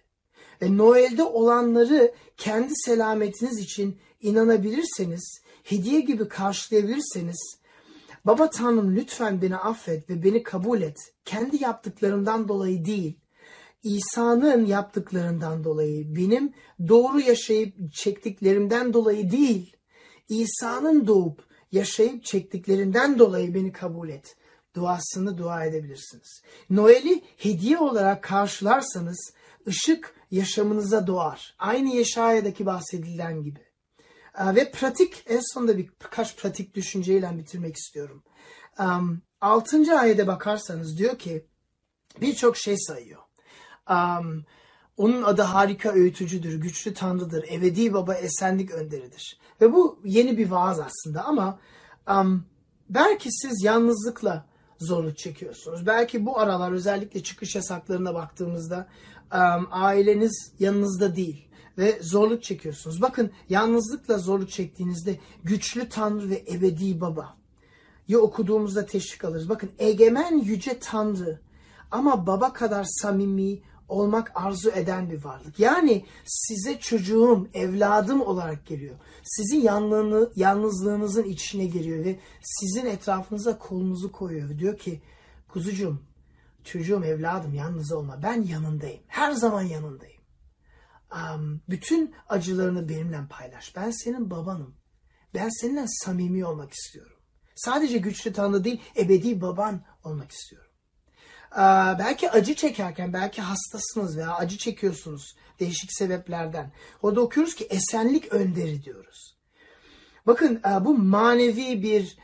Ve 0.62 0.78
Noel'de 0.78 1.24
olanları 1.24 2.14
kendi 2.38 2.74
selametiniz 2.76 3.60
için 3.60 4.00
inanabilirseniz, 4.22 5.42
hediye 5.64 6.00
gibi 6.02 6.28
karşılayabilirseniz 6.28 7.64
Baba 8.26 8.50
Tanrım 8.50 8.96
lütfen 8.96 9.42
beni 9.42 9.58
affet 9.58 10.10
ve 10.10 10.24
beni 10.24 10.44
kabul 10.44 10.82
et. 10.82 10.98
Kendi 11.26 11.64
yaptıklarımdan 11.64 12.48
dolayı 12.48 12.86
değil, 12.86 13.20
İsa'nın 13.84 14.66
yaptıklarından 14.66 15.64
dolayı, 15.64 16.16
benim 16.16 16.54
doğru 16.88 17.20
yaşayıp 17.20 17.94
çektiklerimden 17.94 18.94
dolayı 18.94 19.32
değil, 19.32 19.76
İsa'nın 20.30 21.08
doğup 21.08 21.44
yaşayıp 21.72 22.24
çektiklerinden 22.24 23.20
dolayı 23.20 23.54
beni 23.54 23.72
kabul 23.72 24.10
et. 24.10 24.36
Duasını 24.76 25.38
dua 25.38 25.66
edebilirsiniz. 25.66 26.42
Noel'i 26.70 27.24
hediye 27.38 27.78
olarak 27.78 28.24
karşılarsanız 28.24 29.34
ışık 29.68 30.16
yaşamınıza 30.32 31.08
doğar. 31.08 31.56
Aynı 31.60 31.96
Yeşaya'daki 31.96 32.66
bahsedilen 32.66 33.44
gibi. 33.44 33.60
Ee, 34.40 34.56
ve 34.56 34.72
pratik, 34.72 35.24
en 35.28 35.42
sonunda 35.54 35.78
birkaç 35.78 36.38
pratik 36.38 36.76
düşünceyle 36.76 37.38
bitirmek 37.38 37.76
istiyorum. 37.76 38.24
Um, 38.80 39.22
6. 39.42 40.00
ayete 40.00 40.28
bakarsanız 40.28 40.98
diyor 40.98 41.20
ki 41.20 41.46
birçok 42.22 42.58
şey 42.58 42.78
sayıyor. 42.78 43.22
Um, 43.90 44.46
onun 44.98 45.24
adı 45.24 45.42
harika 45.42 45.92
öğütücüdür, 45.92 46.62
güçlü 46.62 46.94
tanrıdır, 46.94 47.46
ebedi 47.52 47.94
baba 47.94 48.14
esenlik 48.14 48.72
önderidir. 48.72 49.40
Ve 49.62 49.74
bu 49.74 50.00
yeni 50.04 50.38
bir 50.38 50.50
vaaz 50.50 50.80
aslında 50.80 51.24
ama 51.24 51.60
um, 52.10 52.46
belki 52.90 53.30
siz 53.32 53.64
yalnızlıkla 53.64 54.46
zorluk 54.80 55.18
çekiyorsunuz. 55.18 55.88
Belki 55.88 56.26
bu 56.26 56.40
aralar 56.40 56.72
özellikle 56.72 57.24
çıkış 57.24 57.56
yasaklarına 57.56 58.14
baktığımızda 58.14 58.88
um, 59.34 59.68
aileniz 59.72 60.54
yanınızda 60.60 61.16
değil 61.16 61.50
ve 61.78 62.00
zorluk 62.02 62.44
çekiyorsunuz. 62.44 63.02
Bakın 63.02 63.32
yalnızlıkla 63.50 64.18
zorluk 64.18 64.50
çektiğinizde 64.50 65.20
güçlü 65.44 65.90
Tanrı 65.90 66.30
ve 66.30 66.44
ebedi 66.52 67.02
baba 67.02 67.38
ya 68.08 68.20
okuduğumuzda 68.20 68.86
teşvik 68.86 69.26
alırız. 69.26 69.50
Bakın 69.50 69.72
egemen 69.80 70.38
yüce 70.38 70.80
Tanrı 70.80 71.40
ama 71.92 72.28
baba 72.28 72.54
kadar 72.54 72.84
samimi 73.02 73.60
olmak 73.90 74.32
arzu 74.36 74.70
eden 74.70 75.10
bir 75.10 75.24
varlık. 75.24 75.60
Yani 75.60 76.06
size 76.26 76.80
çocuğum, 76.80 77.48
evladım 77.54 78.22
olarak 78.22 78.66
geliyor. 78.66 78.96
Sizin 79.24 79.62
yanlığını, 79.62 80.32
yalnızlığınızın 80.36 81.24
içine 81.24 81.66
giriyor 81.66 82.06
ve 82.06 82.20
sizin 82.42 82.86
etrafınıza 82.86 83.58
kolunuzu 83.58 84.12
koyuyor. 84.12 84.58
Diyor 84.60 84.78
ki 84.78 85.02
kuzucuğum, 85.48 86.00
çocuğum, 86.64 87.04
evladım 87.06 87.54
yalnız 87.54 87.92
olma. 87.92 88.20
Ben 88.24 88.42
yanındayım. 88.42 89.02
Her 89.08 89.32
zaman 89.32 89.62
yanındayım 89.62 90.13
bütün 91.70 92.16
acılarını 92.30 92.90
benimle 92.90 93.20
paylaş. 93.30 93.76
Ben 93.76 93.92
senin 93.92 94.32
babanım. 94.32 94.76
Ben 95.34 95.50
seninle 95.50 95.86
samimi 95.88 96.46
olmak 96.46 96.74
istiyorum. 96.74 97.18
Sadece 97.56 97.98
güçlü 97.98 98.34
Tanrı 98.34 98.64
değil, 98.64 98.82
ebedi 98.98 99.42
baban 99.42 99.82
olmak 100.04 100.32
istiyorum. 100.32 100.72
Belki 102.00 102.32
acı 102.32 102.56
çekerken, 102.56 103.14
belki 103.14 103.42
hastasınız 103.42 104.18
veya 104.18 104.36
acı 104.36 104.58
çekiyorsunuz 104.58 105.36
değişik 105.60 105.94
sebeplerden. 105.94 106.72
Orada 107.02 107.22
okuyoruz 107.22 107.56
ki 107.56 107.68
esenlik 107.70 108.34
önderi 108.34 108.84
diyoruz. 108.84 109.38
Bakın 110.28 110.62
bu 110.82 110.98
manevi 110.98 111.84
bir 111.84 112.18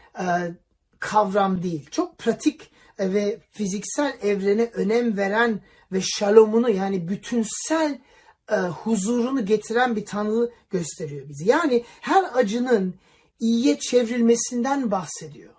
kavram 1.00 1.64
değil. 1.64 1.90
Çok 1.90 2.18
pratik 2.18 2.72
ve 3.00 3.40
fiziksel 3.52 4.18
evrene 4.22 4.64
önem 4.64 5.18
veren 5.18 5.62
ve 5.92 6.02
şalomunu 6.02 6.70
yani 6.70 7.08
bütünsel 7.08 8.02
e, 8.52 8.56
huzurunu 8.56 9.46
getiren 9.46 9.96
bir 9.96 10.06
tanrı 10.06 10.52
gösteriyor 10.70 11.30
bizi. 11.30 11.50
Yani 11.50 11.84
her 12.02 12.26
acının 12.34 12.96
iyiye 13.40 13.80
çevrilmesinden 13.80 14.92
bahsediyor. 14.92 15.54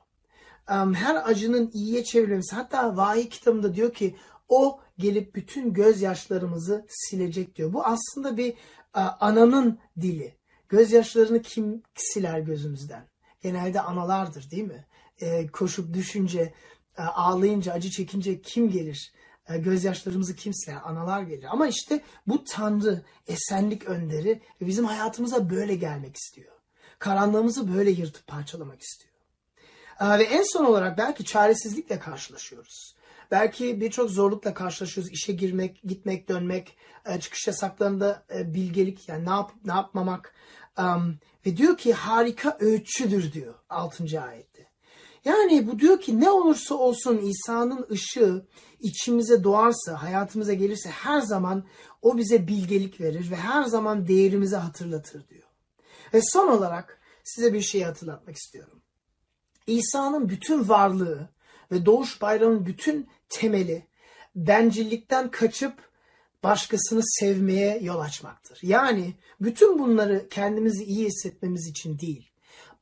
Um, 0.70 0.94
her 0.94 1.30
acının 1.30 1.70
iyiye 1.74 2.04
çevrilmesi. 2.04 2.56
Hatta 2.56 2.96
vahiy 2.96 3.28
kitabında 3.28 3.74
diyor 3.74 3.94
ki 3.94 4.16
o 4.48 4.80
gelip 4.98 5.34
bütün 5.34 5.72
gözyaşlarımızı 5.72 6.86
silecek 6.88 7.56
diyor. 7.56 7.72
Bu 7.72 7.84
aslında 7.84 8.36
bir 8.36 8.52
uh, 8.96 9.22
ananın 9.22 9.78
dili. 10.00 10.40
Gözyaşlarını 10.68 11.42
kim 11.42 11.82
siler 11.94 12.40
gözümüzden? 12.40 13.08
Genelde 13.42 13.80
analardır 13.80 14.50
değil 14.50 14.64
mi? 14.64 14.86
E, 15.20 15.46
koşup 15.46 15.94
düşünce, 15.94 16.54
e, 16.98 17.02
ağlayınca, 17.02 17.72
acı 17.72 17.90
çekince 17.90 18.40
kim 18.40 18.70
gelir? 18.70 19.12
E, 19.50 19.58
gözyaşlarımızı 19.58 20.36
kimse, 20.36 20.80
analar 20.80 21.22
gelir. 21.22 21.46
Ama 21.50 21.66
işte 21.66 22.00
bu 22.26 22.44
Tanrı, 22.44 23.02
esenlik 23.26 23.84
önderi 23.84 24.40
bizim 24.60 24.84
hayatımıza 24.84 25.50
böyle 25.50 25.74
gelmek 25.74 26.16
istiyor. 26.16 26.52
Karanlığımızı 26.98 27.74
böyle 27.74 27.90
yırtıp 27.90 28.26
parçalamak 28.26 28.82
istiyor. 28.82 29.14
E, 30.00 30.18
ve 30.18 30.24
en 30.24 30.42
son 30.52 30.64
olarak 30.64 30.98
belki 30.98 31.24
çaresizlikle 31.24 31.98
karşılaşıyoruz. 31.98 32.94
Belki 33.30 33.80
birçok 33.80 34.10
zorlukla 34.10 34.54
karşılaşıyoruz. 34.54 35.12
İşe 35.12 35.32
girmek, 35.32 35.82
gitmek, 35.82 36.28
dönmek, 36.28 36.76
e, 37.06 37.20
çıkış 37.20 37.46
yasaklarında 37.46 38.22
bilgelik, 38.30 39.08
yani 39.08 39.26
ne 39.26 39.30
yap 39.30 39.52
ne 39.64 39.72
yapmamak. 39.72 40.34
Ve 41.46 41.56
diyor 41.56 41.76
ki 41.76 41.92
harika 41.92 42.56
öğütçüdür 42.60 43.32
diyor 43.32 43.54
6. 43.68 44.22
ayette. 44.22 44.49
Yani 45.24 45.66
bu 45.66 45.78
diyor 45.78 46.00
ki 46.00 46.20
ne 46.20 46.30
olursa 46.30 46.74
olsun 46.74 47.18
İsa'nın 47.18 47.86
ışığı 47.90 48.46
içimize 48.80 49.44
doğarsa, 49.44 50.02
hayatımıza 50.02 50.52
gelirse 50.52 50.90
her 50.90 51.20
zaman 51.20 51.64
o 52.02 52.16
bize 52.16 52.48
bilgelik 52.48 53.00
verir 53.00 53.30
ve 53.30 53.36
her 53.36 53.64
zaman 53.64 54.08
değerimizi 54.08 54.56
hatırlatır 54.56 55.28
diyor. 55.28 55.48
Ve 56.14 56.20
son 56.22 56.48
olarak 56.48 57.00
size 57.24 57.52
bir 57.52 57.60
şey 57.60 57.82
hatırlatmak 57.82 58.36
istiyorum. 58.36 58.82
İsa'nın 59.66 60.28
bütün 60.28 60.68
varlığı 60.68 61.28
ve 61.72 61.86
doğuş 61.86 62.22
bayramının 62.22 62.66
bütün 62.66 63.08
temeli 63.28 63.86
bencillikten 64.36 65.30
kaçıp 65.30 65.90
başkasını 66.42 67.00
sevmeye 67.04 67.78
yol 67.78 68.00
açmaktır. 68.00 68.58
Yani 68.62 69.14
bütün 69.40 69.78
bunları 69.78 70.28
kendimizi 70.28 70.84
iyi 70.84 71.06
hissetmemiz 71.06 71.68
için 71.68 71.98
değil, 71.98 72.30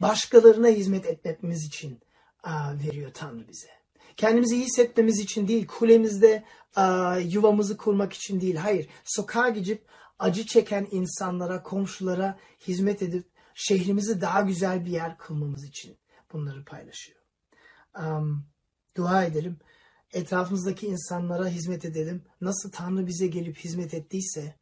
başkalarına 0.01 0.68
hizmet 0.68 1.07
etmemiz 1.07 1.64
için 1.64 2.01
veriyor 2.85 3.11
Tanrı 3.14 3.48
bize. 3.48 3.68
Kendimizi 4.16 4.55
iyi 4.55 4.64
hissetmemiz 4.64 5.20
için 5.20 5.48
değil, 5.48 5.66
kulemizde 5.66 6.44
yuvamızı 7.22 7.77
kurmak 7.77 8.12
için 8.12 8.40
değil. 8.40 8.57
Hayır, 8.57 8.88
sokağa 9.05 9.48
gidip 9.48 9.88
acı 10.18 10.46
çeken 10.46 10.88
insanlara, 10.90 11.62
komşulara 11.62 12.38
hizmet 12.68 13.03
edip 13.03 13.27
şehrimizi 13.55 14.20
daha 14.20 14.40
güzel 14.40 14.85
bir 14.85 14.90
yer 14.90 15.18
kılmamız 15.18 15.64
için 15.64 15.98
bunları 16.33 16.64
paylaşıyor. 16.64 17.20
Dua 18.96 19.24
edelim. 19.24 19.59
Etrafımızdaki 20.12 20.87
insanlara 20.87 21.48
hizmet 21.48 21.85
edelim. 21.85 22.24
Nasıl 22.40 22.70
Tanrı 22.70 23.07
bize 23.07 23.27
gelip 23.27 23.57
hizmet 23.57 23.94
ettiyse, 23.94 24.57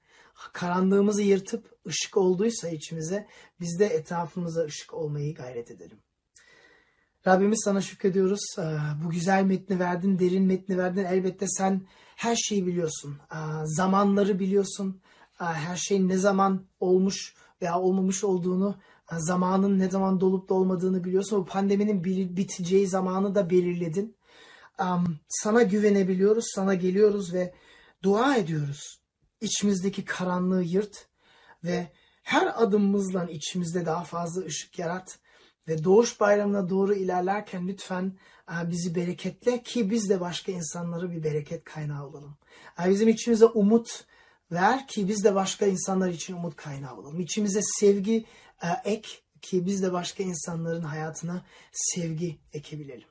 karanlığımızı 0.52 1.22
yırtıp 1.22 1.78
ışık 1.86 2.16
olduysa 2.16 2.68
içimize, 2.68 3.26
biz 3.60 3.78
de 3.78 3.86
etrafımıza 3.86 4.64
ışık 4.64 4.94
olmayı 4.94 5.34
gayret 5.34 5.70
edelim. 5.70 5.98
Rabbimiz 7.26 7.60
sana 7.64 7.80
şükrediyoruz. 7.80 8.40
Bu 9.04 9.10
güzel 9.10 9.44
metni 9.44 9.78
verdin, 9.78 10.18
derin 10.18 10.44
metni 10.44 10.78
verdin. 10.78 11.04
Elbette 11.04 11.46
sen 11.48 11.82
her 12.16 12.36
şeyi 12.36 12.66
biliyorsun. 12.66 13.16
Zamanları 13.64 14.38
biliyorsun. 14.38 15.00
Her 15.38 15.76
şeyin 15.76 16.08
ne 16.08 16.16
zaman 16.16 16.66
olmuş 16.80 17.34
veya 17.62 17.80
olmamış 17.80 18.24
olduğunu, 18.24 18.76
zamanın 19.12 19.78
ne 19.78 19.90
zaman 19.90 20.20
dolup 20.20 20.48
dolmadığını 20.48 21.04
biliyorsun. 21.04 21.40
Bu 21.40 21.46
pandeminin 21.46 22.04
biteceği 22.36 22.88
zamanı 22.88 23.34
da 23.34 23.50
belirledin. 23.50 24.16
Sana 25.28 25.62
güvenebiliyoruz, 25.62 26.44
sana 26.54 26.74
geliyoruz 26.74 27.34
ve 27.34 27.54
dua 28.02 28.36
ediyoruz. 28.36 29.00
İçimizdeki 29.40 30.04
karanlığı 30.04 30.62
yırt 30.62 31.08
ve 31.64 31.92
her 32.22 32.62
adımımızla 32.62 33.24
içimizde 33.24 33.86
daha 33.86 34.04
fazla 34.04 34.42
ışık 34.44 34.78
yarat 34.78 35.18
ve 35.68 35.84
doğuş 35.84 36.20
bayramına 36.20 36.68
doğru 36.68 36.94
ilerlerken 36.94 37.68
lütfen 37.68 38.12
bizi 38.64 38.94
bereketle 38.94 39.62
ki 39.62 39.90
biz 39.90 40.10
de 40.10 40.20
başka 40.20 40.52
insanlara 40.52 41.10
bir 41.10 41.24
bereket 41.24 41.64
kaynağı 41.64 42.06
olalım. 42.06 42.36
Bizim 42.86 43.08
içimize 43.08 43.46
umut 43.46 44.04
ver 44.52 44.86
ki 44.86 45.08
biz 45.08 45.24
de 45.24 45.34
başka 45.34 45.66
insanlar 45.66 46.08
için 46.08 46.34
umut 46.34 46.56
kaynağı 46.56 46.96
olalım. 46.96 47.20
İçimize 47.20 47.60
sevgi 47.62 48.26
ek 48.84 49.08
ki 49.42 49.66
biz 49.66 49.82
de 49.82 49.92
başka 49.92 50.22
insanların 50.22 50.82
hayatına 50.82 51.44
sevgi 51.72 52.38
ekebilelim. 52.52 53.08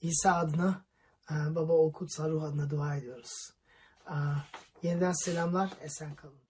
İsa 0.00 0.34
adına, 0.34 0.84
Baba 1.30 1.72
Oğul 1.72 1.92
Kutsal 1.92 2.30
Ruh 2.30 2.42
adına 2.42 2.70
dua 2.70 2.96
ediyoruz. 2.96 3.52
Yeniden 4.82 5.12
selamlar, 5.12 5.70
esen 5.80 6.14
kalın. 6.14 6.49